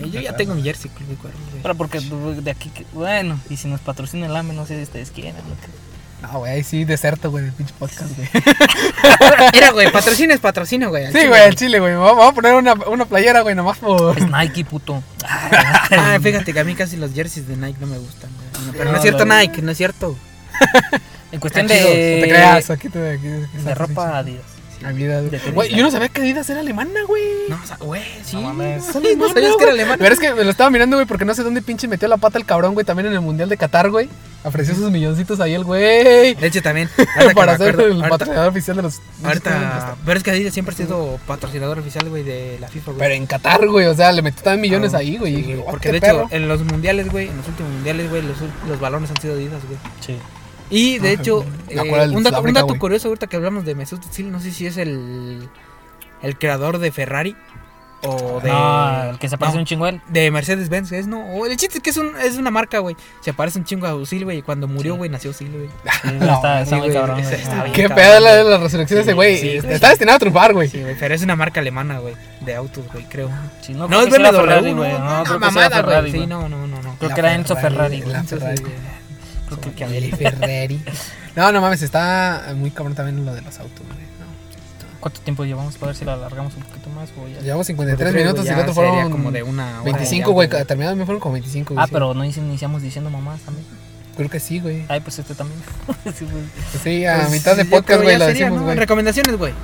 [0.00, 1.62] Eh, Yo ya tengo mi jersey Club de Cuervos, güey.
[1.62, 4.82] Pero porque de aquí, que- bueno, y si nos patrocina el AME, no sé si
[4.84, 5.34] ustedes quieren.
[5.36, 6.28] ¿no?
[6.28, 8.28] No, güey, ahí sí, deserto, güey, del pinche podcast, güey.
[9.54, 11.10] Mira, güey, patrocina es patrocina, güey.
[11.12, 11.94] Sí, güey, al chile, güey.
[11.96, 14.18] Voy a poner una, una playera, güey, nomás por.
[14.18, 15.02] Es Nike, puto.
[15.92, 18.49] Ah, fíjate que a mí casi los jerseys de Nike no me gustan, güey.
[18.70, 20.16] No, pero no, No, es cierto Nike, no es cierto.
[21.32, 24.42] En cuestión de, No te aquí de ropa Adidas.
[24.84, 25.74] Adidas, güey.
[25.74, 27.22] yo no sabía que Adidas era alemana, güey.
[27.48, 28.36] No, o sea, güey, sí.
[28.36, 28.84] No mames.
[28.84, 29.98] Son no sabías que era alemán.
[30.00, 32.16] Pero es que me lo estaba mirando, güey, porque no sé dónde pinche metió la
[32.16, 34.08] pata el cabrón, güey, también en el Mundial de Qatar, güey.
[34.42, 36.34] Ofreció sus milloncitos ahí el güey.
[36.34, 36.88] De hecho, también.
[37.34, 39.00] Para ser acuerdo, el ahorita- patrocinador oficial de los.
[39.22, 42.98] Ahorita, pero es que Adidas siempre ha sido patrocinador oficial, güey, de la FIFA, güey.
[43.00, 45.44] Pero en Qatar, güey, o sea, le metió también millones Ah, ahí, güey.
[45.44, 46.28] sí, oh, porque de hecho, perro.
[46.30, 49.60] en los mundiales, güey, en los últimos mundiales, güey, los, los balones han sido Adidas,
[49.66, 49.78] güey.
[50.00, 50.16] Sí.
[50.70, 51.78] Y de hecho, eh,
[52.12, 54.76] un dato, un dato curioso ahorita que hablamos de Mesut Özil, no sé si es
[54.76, 55.48] el,
[56.22, 57.36] el creador de Ferrari
[58.02, 60.00] o de, No, el que se parece no, un chingo a él.
[60.08, 62.96] de Mercedes-Benz, es no, o el chiste es que es, un, es una marca, güey,
[63.20, 64.98] se parece un chingo a Özil, güey, y cuando murió, Sí.
[64.98, 65.68] güey, nació Özil, güey.
[66.02, 67.18] Sí, No, está, está muy cabrón.
[67.20, 67.74] está bien.
[67.74, 69.36] Qué cabrón, pedo la, la resurrección de ese güey.
[69.38, 70.68] sí, Está destinado a triunfar, güey.
[70.68, 73.28] Sí, güey, pero es una marca alemana, güey, de autos, güey, creo.
[73.60, 74.92] Sí, no, No, creo es BMW, güey.
[74.92, 76.12] no, No, creo que sí era mamada, Ferrari.
[76.12, 76.96] Sí, no, no, no, no.
[76.96, 78.16] Creo La que era Enzo Ferrari, güey.
[80.16, 80.80] Ferrari.
[81.36, 84.10] No, no mames, está muy cabrón también lo de los autos, güey.
[84.98, 87.40] ¿Cuánto tiempo llevamos para ver si lo alargamos un poquito más o ya?
[87.40, 90.32] Llevamos Porque 53 creo, minutos y el otro fueron como de una hora 25, ya,
[90.34, 90.48] güey.
[90.66, 91.82] Terminado me fueron como 25, güey.
[91.82, 91.92] Ah, sí.
[91.94, 93.64] pero no inici- iniciamos diciendo mamás también.
[94.16, 94.84] Creo que sí, güey.
[94.88, 95.58] Ay, pues este también.
[96.14, 96.82] Sí, pues.
[96.82, 98.64] Sí, a Pues, mitad de podcast, güey, sería, decimos, ¿no?
[98.66, 98.76] güey.
[98.76, 99.54] Recomendaciones, güey.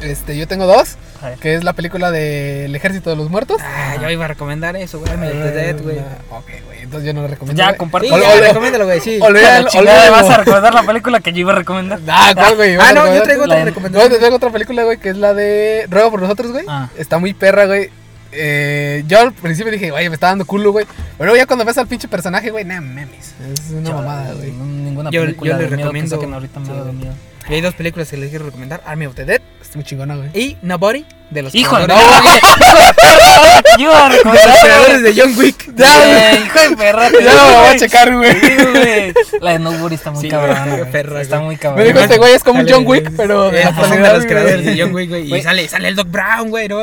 [0.00, 0.96] Este, yo tengo dos.
[1.40, 3.58] Que es la película del Ejército de los Muertos.
[3.62, 5.16] Ah, yo iba a recomendar eso, güey.
[5.16, 5.98] Me Dead, güey.
[6.30, 7.62] Ok, güey, entonces yo no lo recomiendo.
[7.62, 8.08] Ya, comparte.
[8.08, 9.18] Sí, recomiéndalo, güey, sí.
[9.20, 11.98] Olvida- La olvida- chingada, olvida- vas a recordar la película que yo iba a recomendar.
[12.08, 12.76] Ah, ¿cuál, güey?
[12.76, 13.24] ¿Vas Ah, no, yo recomendar?
[13.24, 14.18] traigo otra No, te recomendación.
[14.18, 16.64] traigo otra película, güey, que es la de Ruego por nosotros, güey.
[16.68, 16.88] Ah.
[16.96, 17.90] Está muy perra, güey.
[18.38, 20.84] eh, yo al principio dije, oye, me está dando culo, güey.
[21.16, 23.34] Pero luego ya cuando ves al pinche personaje, güey, nah, memes.
[23.50, 24.52] Es una mamada, güey.
[24.52, 26.72] No, Ninguna Yo- película yo de les miedo que recomiendo- saquen ahorita me Sí.
[26.72, 27.14] da de miedo.
[27.48, 30.16] Y hay dos películas que les quiero recomendar: Army of the Dead Está muy chingona,
[30.16, 30.28] güey.
[30.34, 32.40] y Nobody de los Hijo de creadores-
[33.78, 35.66] Yo iba a de los recomendar, creadores de John Wick.
[35.76, 37.10] güey, hijo de perra.
[37.10, 39.12] Ya lo voy a checar, güey.
[39.40, 40.64] La de Nobody está muy Sí, cabrona.
[40.66, 40.92] güey, güey.
[40.92, 41.46] perra, Está güey.
[41.46, 41.84] muy Me cabrona.
[41.84, 44.80] dijo este güey, es como un John Wick, pero de Eh, de los creadores de
[44.80, 45.34] John Wick, güey.
[45.34, 46.80] Y sale, sale el Doc Brown, güey, ¿no?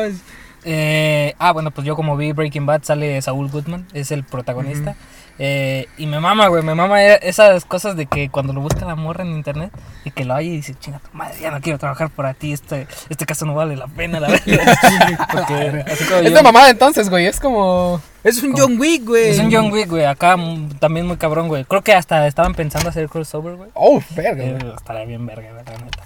[0.66, 4.95] Eh, ah, bueno, pues yo como vi Breaking Bad sale Saúl Goodman, es el protagonista.
[5.40, 8.86] Eh, y me mama, güey, me mama e- esas cosas de que cuando lo busca
[8.86, 9.72] la morra en internet
[10.06, 12.54] y que lo oye y dice, chinga tu madre, ya no quiero trabajar para ti,
[12.54, 14.46] este, este caso no vale la pena, la verdad.
[15.32, 17.26] Porque así como yo- mamada entonces, güey.
[17.26, 18.00] Es como.
[18.24, 19.30] Es un John Wick, güey.
[19.32, 20.38] es un John Wick, güey, acá
[20.80, 21.66] también muy cabrón, güey.
[21.66, 23.70] Creo que hasta estaban pensando hacer crossover, güey.
[23.74, 24.70] Oh, verga, güey.
[24.70, 26.04] Eh, estaría bien verga, güey, la neta.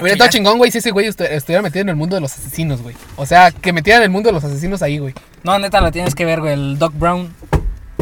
[0.00, 2.32] Hubiera estado chingón, güey, si ese güey estu- estuviera metido en el mundo de los
[2.36, 2.96] asesinos, güey.
[3.16, 5.14] O sea, que metieran el mundo de los asesinos ahí, güey.
[5.44, 6.52] No, neta, lo tienes que ver, güey.
[6.54, 7.32] El Doc Brown,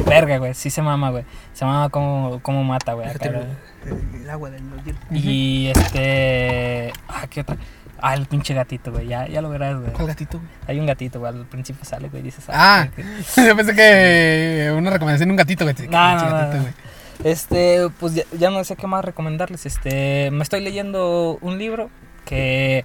[0.07, 0.55] verga, güey.
[0.55, 1.25] Sí se mama, güey.
[1.53, 3.09] Se mama como, como mata, güey.
[3.09, 4.63] acá, el, el agua del.
[5.11, 6.93] Y este.
[7.09, 7.57] Ah, ¿qué otra?
[8.01, 9.07] Ah, el pinche gatito, güey.
[9.09, 9.93] Ya, ya lo verás, güey.
[9.93, 10.51] ¿Cuál gatito, güey?
[10.67, 11.33] Hay un gatito, güey.
[11.33, 12.23] Al principio sale, güey.
[12.23, 13.05] Dices, Ah, qué-
[13.47, 15.75] yo pensé que una recomendación de un gatito, güey.
[15.89, 16.63] No, no, no, gatito, no.
[16.63, 16.75] güey.
[17.25, 19.65] Este, pues ya, ya no sé qué más recomendarles.
[19.65, 21.89] Este, me estoy leyendo un libro
[22.27, 22.85] que,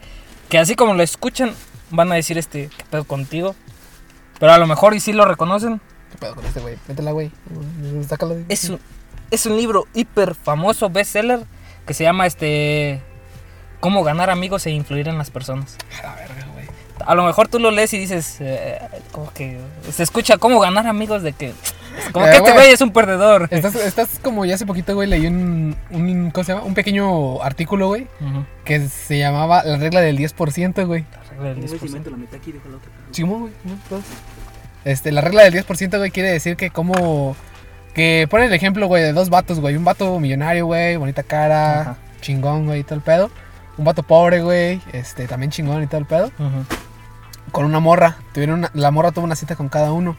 [0.50, 1.52] que así como lo escuchan,
[1.90, 3.56] van a decir, este, ¿qué pedo contigo?
[4.40, 5.82] Pero a lo mejor y sí lo reconocen.
[6.12, 6.78] ¿Qué pedo con este, güey?
[6.88, 7.32] Métela, güey.
[8.08, 8.34] Sácalo.
[8.34, 8.46] güey.
[8.50, 8.80] Es un,
[9.32, 11.42] es un libro hiper famoso, bestseller,
[11.86, 13.02] que se llama este
[13.80, 15.78] Cómo ganar amigos e influir en las personas.
[16.00, 16.66] A la verga, güey.
[17.04, 18.80] A lo mejor tú lo lees y dices, eh,
[19.12, 19.60] como que
[19.92, 21.52] se escucha cómo ganar amigos de que,
[22.12, 22.72] como Eh, que este güey.
[22.72, 23.48] es un perdedor.
[23.50, 26.64] Estás, estás como ya hace poquito, güey, leí un, un, ¿cómo se llama?
[26.64, 28.46] Un pequeño artículo, güey, Ujú.
[28.66, 31.04] que se llamaba La regla del 10%, güey.
[31.12, 32.12] La regla del 10%.
[32.12, 33.54] la mitad aquí, déjalo que- Chimo, güey.
[33.64, 33.74] ¿no?
[34.86, 37.36] Este, la regla del 10%, güey, quiere decir que como...
[37.94, 39.76] Que pone el ejemplo, güey, de dos vatos, güey.
[39.76, 41.98] Un vato millonario, güey, bonita cara, Ajá.
[42.22, 43.30] chingón, güey, y todo el pedo.
[43.78, 46.32] Un vato pobre, güey, este, también chingón y todo el pedo.
[47.52, 48.16] Con una morra.
[48.34, 50.16] Tuvieron una- la morra tuvo una cita con cada uno.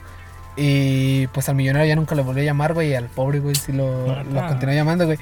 [0.54, 2.90] Y pues al millonario ya nunca le volvió a llamar, güey.
[2.90, 5.18] Y al pobre, güey, sí lo, lo continuó llamando, güey.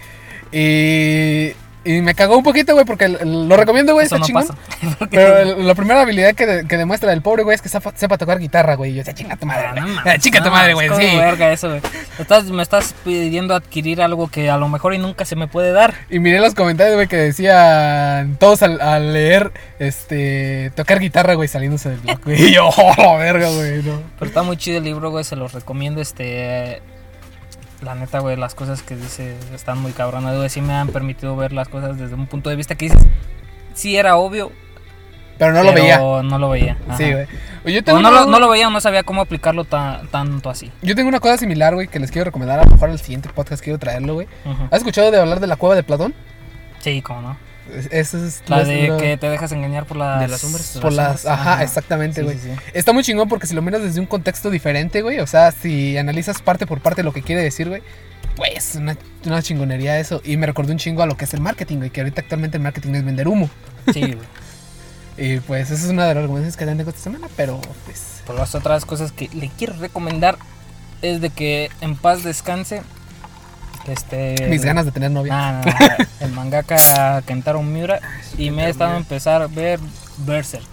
[0.50, 1.52] Y,
[1.84, 4.46] y me cagó un poquito, güey, porque lo recomiendo, güey, está no chingón.
[5.10, 8.18] Pero la primera habilidad que, de- que demuestra el pobre, güey, es que sepa, sepa
[8.18, 8.90] tocar guitarra, güey.
[8.90, 9.94] Y yo decía, chinga tu madre, Ah, güey.
[9.94, 11.16] no Ah, Chinga tu no madre, güey, sí.
[11.16, 11.80] verga eso, güey.
[12.18, 15.72] Estás, me estás pidiendo adquirir algo que a lo mejor y nunca se me puede
[15.72, 15.94] dar.
[16.10, 21.48] Y miré los comentarios, güey, que decían todos al, al leer, este, tocar guitarra, güey,
[21.48, 22.42] saliéndose del blog, güey.
[22.42, 24.02] Y yo, oh, verga, güey, no.
[24.18, 26.82] Pero está muy chido el libro, güey, se los recomiendo, este...
[27.82, 30.48] La neta, güey, las cosas que dice están muy cabronas, güey.
[30.50, 33.00] Sí me han permitido ver las cosas desde un punto de vista que dices...
[33.72, 34.52] Sí era obvio,
[35.38, 35.98] Pero no lo veía.
[35.98, 36.76] no lo veía.
[36.86, 36.96] ajá.
[36.98, 37.26] Sí, güey.
[37.88, 40.70] O no, lo, no lo veía o no sabía cómo aplicarlo ta- tanto así.
[40.82, 42.58] yo tengo una cosa similar, güey, que les quiero recomendar.
[42.58, 44.26] A lo mejor al siguiente podcast quiero traerlo, güey.
[44.70, 46.14] ¿Has escuchado de hablar de la cueva de Platón?
[46.80, 47.36] Sí, cómo no.
[47.76, 48.42] Es- Eso es...
[48.46, 50.20] La de que te dejas engañar por las...
[50.20, 50.78] De las sombras.
[50.80, 51.20] Por las...
[51.22, 51.38] sombras.
[51.40, 52.36] Ajá, exactamente, güey.
[52.38, 52.60] sí, sí.
[52.74, 55.96] Está muy chingón porque si lo miras desde un contexto diferente, güey, o sea, si
[55.98, 57.82] analizas parte por parte lo que quiere decir, güey,
[58.36, 58.96] güey, es una,
[59.26, 60.20] una chingonería eso.
[60.24, 62.56] Y me recordó un chingo a lo que es el marketing, güey, que ahorita actualmente
[62.56, 63.48] el marketing es vender humo.
[63.92, 64.18] Sí, güey.
[65.18, 68.22] Y pues esa es una de las recomendaciones que tengo esta semana, pero pues...
[68.26, 70.38] Por las otras cosas que le quiero recomendar
[71.02, 72.80] es de que en paz descanse.
[73.86, 74.46] Este.
[74.48, 75.32] Mis ganas de tener novia.
[75.34, 78.00] Ah, no, no, el mangaka Kentaro Miura.
[78.38, 79.80] Y me he estado a empezar a ver
[80.18, 80.68] Berserk.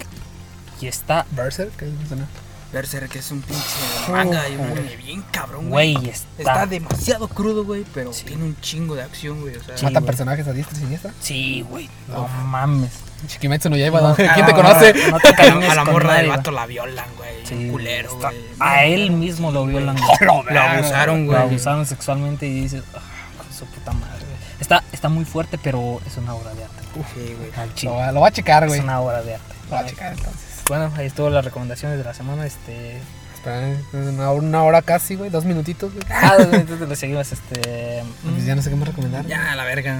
[0.81, 2.27] Y está, Berserk, ¿qué me suena?
[2.71, 3.63] Berserk es un pinche
[4.11, 6.09] manga y un anime bien cabrón, güey, güey.
[6.09, 6.33] está.
[6.37, 8.25] Está demasiado crudo, güey, pero Sí.
[8.25, 9.55] tiene un chingo de acción, güey.
[9.55, 10.07] O sea, Sí, Matan güey.
[10.07, 11.13] personajes a diestra y siniestra.
[11.21, 11.89] Sí, güey.
[12.09, 12.31] No Uf.
[12.45, 12.91] mames.
[13.26, 14.15] Chiquimetsu no lleva, No.
[14.15, 14.93] ¿quién no, te no, conoce?
[15.09, 17.45] No te a, a la morra del vato la violan, güey.
[17.45, 18.41] Sí, un culero, está- güey.
[18.59, 19.95] A él mismo lo violan.
[20.20, 20.20] güey.
[20.22, 21.41] Lo Lo abusaron, Lo güey.
[21.41, 22.99] abusaron sexualmente y dices, ah,
[23.38, 24.24] con su puta madre.
[24.26, 24.38] güey".
[24.59, 26.76] Está, está muy fuerte, pero es una obra de arte.
[27.13, 27.51] Sí, güey.
[27.84, 28.80] Lo, va- lo va a checar, Es güey.
[28.80, 29.53] Lo una obra de arte.
[29.74, 30.41] va a checar entonces.
[30.68, 32.45] Bueno, ahí estuvo las recomendaciones de la semana.
[32.45, 32.97] Este.
[33.36, 36.03] Espera, una, hora- una hora casi, güey, dos minutitos, güey.
[36.09, 37.32] Ah, entonces le seguimos.
[37.32, 38.03] Este.
[38.24, 39.26] Pues ya no sé qué más recomendar.
[39.28, 39.97] Ya, la verga.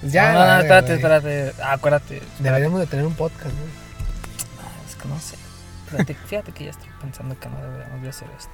[0.00, 0.96] Pues ya, no, no, espérate, güey.
[0.96, 1.52] espérate.
[1.62, 2.22] Ah, acuérdate.
[2.38, 3.70] Deberíamos de tener un podcast, güey.
[4.62, 5.36] Ah, es que no sé.
[5.90, 8.52] Fíjate, fíjate que ya estoy pensando que no deberíamos de hacer esto.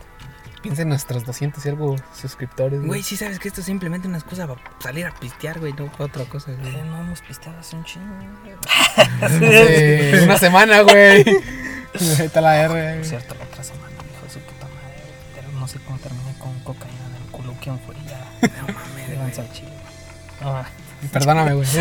[0.63, 4.17] Piensa en nuestros 200 y algo suscriptores, Güey, sí sabes que esto es simplemente una
[4.19, 6.75] excusa para salir a pistear, güey, no para otra cosa, güey.
[6.75, 8.13] Eh, no hemos pisteado hace un chingo.
[9.39, 10.23] güey.
[10.25, 11.25] Una semana, güey.
[11.95, 12.69] Ahí está la R.
[12.69, 13.05] Por güey.
[13.05, 15.03] cierto, la otra semana, hijo de su puta madre.
[15.37, 17.55] Pero no sé cómo terminé con cocaína en el culo.
[17.63, 17.95] ¿Quién fue?
[18.07, 18.49] Ya.
[18.61, 19.47] No mames, güey.
[19.47, 19.73] al chile.
[20.43, 20.67] Ah.
[21.13, 21.67] Perdóname, güey.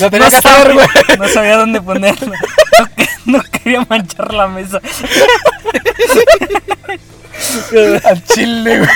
[0.00, 0.88] Lo tenía No que hacer, sabía, güey.
[1.18, 2.32] no sabía dónde ponerlo.
[3.26, 4.80] no quería manchar la mesa.
[8.04, 8.90] Al chile, güey.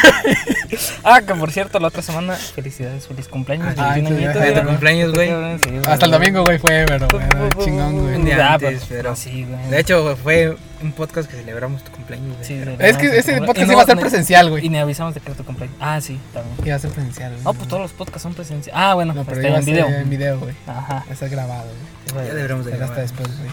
[1.04, 3.74] Ah, que por cierto, la otra semana, felicidades, feliz cumpleaños.
[3.76, 4.66] Ah, 21 sí, añitos, ya, de tu güey.
[4.68, 5.30] cumpleaños, güey.
[5.30, 5.78] Güey.
[5.86, 8.22] Hasta el domingo, güey, fue, pero, bueno, chingón, Un güey.
[8.24, 9.68] día Ah, antes, pero- pero- sí, güey.
[9.70, 12.44] De hecho, fue un podcast que celebramos tu cumpleaños, güey.
[12.46, 14.68] Sí, Es que ese Y podcast no- iba a ser presencial, Y güey.
[14.68, 15.76] ni avisamos de que era tu cumpleaños.
[15.80, 16.56] Ah, sí, también.
[16.66, 17.44] Iba a ser presencial, güey.
[17.44, 18.80] No, pues todos los podcasts son presenciales.
[18.80, 19.86] Ah, bueno, No, pero este, en video.
[19.88, 20.54] en video, güey.
[20.66, 21.04] Ajá.
[21.08, 21.66] Va a ser grabado,
[22.12, 22.26] güey.
[22.26, 23.10] Ya deberíamos de Será hasta grabar.
[23.18, 23.50] después, güey.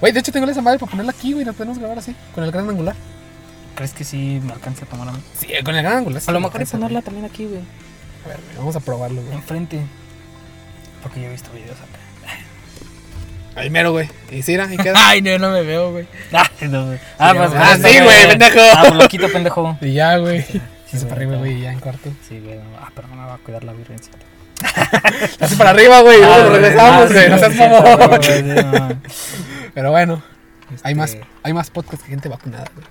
[0.00, 1.44] Güey, de hecho tengo esa madre para ponerla aquí, güey.
[1.44, 2.94] La podemos grabar así, con el gran angular.
[3.76, 5.18] ¿Crees que sí me alcance a tomar a mí?
[5.38, 6.20] Sí, con el gran angular.
[6.20, 7.60] sí A lo me mejor alcanza, ponerla también aquí, güey.
[8.24, 9.34] A ver, güey, vamos a probarlo, güey.
[9.34, 9.80] Enfrente.
[11.02, 12.40] Porque yo he visto videos acá.
[13.60, 14.08] Ahí mero, güey.
[14.30, 14.94] Y sí, ¿y queda?
[15.08, 16.08] Ay, no, no me veo, güey.
[16.32, 16.98] Ah, no, güey.
[17.18, 18.58] Ah, Sí, pues, ah, sí, güey, pendejo.
[18.74, 19.78] Ah, pues lo quito, pendejo.
[19.82, 20.42] Y ya, güey.
[20.42, 20.60] Sí,
[20.98, 22.10] Se para arriba, güey, y ya en cuarto.
[22.28, 22.58] Sí, güey.
[22.80, 24.16] Ah, pero no me va a cuidar la virgencita.
[25.40, 26.22] Así para arriba, güey.
[26.22, 27.24] Ah, regresamos, ah, güey.
[27.24, 28.22] sí, No seas sí, mamón.
[28.22, 29.70] sí, sí.
[29.74, 30.22] Pero bueno,
[30.74, 32.86] Este, hay más, hay más podcasts que gente vacunada, güey.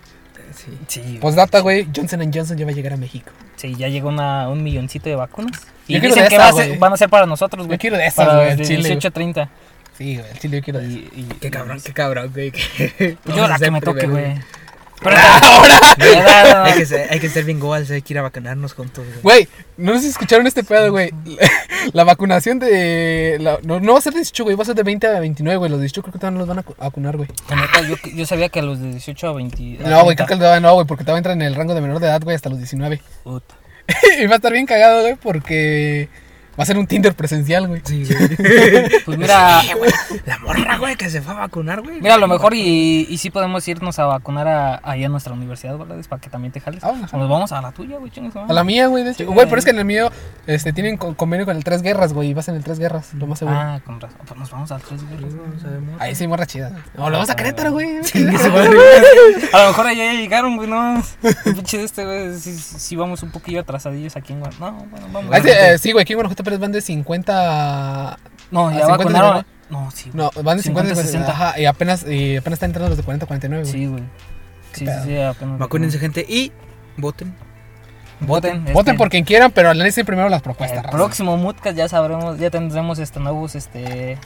[0.55, 0.77] Sí.
[0.87, 1.19] Sí, güey.
[1.19, 1.87] Postdata, güey.
[1.95, 3.31] Johnson Johnson ya va a llegar a México.
[3.55, 5.61] Sí, ya llegó una, un milloncito de vacunas.
[5.87, 7.77] Y Yo dicen que esa, va ser- van a ser para nosotros, güey.
[7.77, 8.91] Yo quiero de esas, güey, de chile, güey.
[8.91, 9.49] 18 a 30.
[9.97, 11.17] Sí, güey, el chile yo quiero de Y, esas.
[11.17, 12.51] y, Qué cabrón, qué cabrón, güey.
[13.35, 14.35] Yo la que me toque, güey.
[15.01, 15.15] Pero
[15.99, 16.73] Hay ahora.
[16.75, 19.21] que ser, hay que ser bien goals, hay que ir a vacunarnos juntos, güey.
[19.21, 21.11] Güey, no sé si escucharon este pedo, güey.
[21.93, 23.37] La vacunación de.
[23.39, 24.55] la- no, no va a ser de 18, güey.
[24.55, 25.69] Va a ser de 20 a 29, güey.
[25.71, 27.29] Los 18 creo que todavía no los van a cu- a vacunar, güey.
[27.49, 29.79] La yo, yo sabía que a los de 18 a 20.
[29.83, 30.27] a No, güey, creo 30.
[30.27, 30.87] que todavía no, güey.
[30.87, 33.01] Porque todavía entra en el rango de menor de edad, güey, hasta los 19.
[33.23, 33.55] Puta.
[34.19, 36.09] y va a estar bien cagado, güey, porque.
[36.57, 37.81] Va a ser un Tinder presencial, güey.
[37.83, 38.85] Sí, güey.
[39.05, 39.61] Pues mira,
[40.25, 41.99] La morra, güey, que se fue a vacunar, güey.
[42.01, 45.33] mira, a lo mejor y, y sí podemos irnos a vacunar a, allá a nuestra
[45.33, 45.99] universidad, ¿verdad?
[45.99, 46.83] Es para que también te jales.
[46.83, 49.17] Ah, O nos vamos a la tuya, güey, chingas, A la mía, güey, de hecho.
[49.19, 49.47] Sí, Güey, güey.
[49.47, 50.09] pero es que en el mío
[50.47, 52.29] este, tienen con- convenio con el Tres Guerras, güey.
[52.29, 53.57] Y vas en el Tres Guerras, lo más seguro.
[53.57, 54.17] Ah, con razón.
[54.25, 56.01] Pues nos vamos al 3 No sabemos.
[56.01, 56.71] Ahí sí, morra chida.
[56.95, 57.97] No, lo vamos a Querétaro, güey.
[59.53, 61.03] A lo mejor allá ya llegaron, güey, no.
[61.43, 64.71] Pinche de este, güey, sí, sí vamos un poquillo atrasadillos aquí en Guadalajara.
[64.71, 65.33] No, bueno, vamos.
[65.33, 68.19] Ahí sí, eh, sí, güey, aquí en Guanajuato van de 50.
[68.51, 69.45] no, a ya 50 vacunaron.
[69.69, 70.11] No, sí.
[70.13, 70.29] güey.
[70.35, 71.31] No, van de 50, 50, 60.
[71.31, 73.73] Ajá, y apenas, y apenas están entrando los de 40, 49, güey.
[73.73, 74.03] Sí, güey.
[74.73, 75.03] Sí, sí, pedo?
[75.03, 75.59] sí, apenas.
[75.59, 76.51] Vacúnense, gente, y
[76.97, 77.33] voten.
[78.21, 78.63] Voten.
[78.65, 80.83] Voten este, por quien quieran, pero analicen primero las El propuestas.
[80.83, 80.95] raza.
[80.95, 84.17] próximo Moodcast ya sabremos, ya tendremos este nuevos este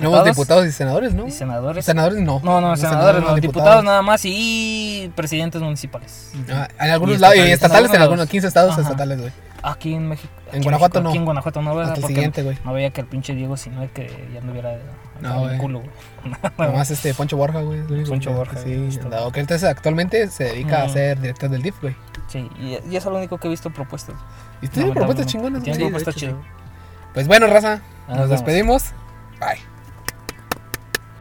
[0.00, 1.26] Nuevos diputados y senadores, ¿no?
[1.26, 1.84] y senadores.
[1.84, 2.40] Senadores no.
[2.42, 6.32] No, no, senadores, no, diputados nada más y presidentes municipales.
[6.50, 7.90] Ah, en algunos Y lados, y estatales.
[7.90, 8.28] en En algunos algunos.
[8.30, 8.82] 15 estados Ajá.
[8.82, 9.32] estatales, güey.
[9.62, 10.32] Aquí en México.
[10.48, 11.08] aquí En Guanajuato México, no.
[11.10, 11.92] Aquí en Guanajuato no, ¿verdad?
[11.92, 12.58] Hasta el siguiente, güey.
[12.64, 15.58] No veía que el pinche Diego Sinue que ya No, en el güey.
[15.58, 15.80] culo,
[16.56, 16.68] güey.
[16.70, 17.82] Nomás este Poncho Borja, güey.
[18.04, 21.94] Poncho Borja, Sí, no, que entonces actualmente se dedica a ser director del DIF, güey.
[22.28, 24.16] Sí, y, y eso es lo único que he visto propuestas.
[24.60, 25.88] Y tiene propuestas chingonas, Tiene güey.
[25.88, 26.34] Sí, de propuestas chidas.
[27.14, 28.86] Pues bueno, raza, Nos despedimos.
[29.40, 29.58] Bye.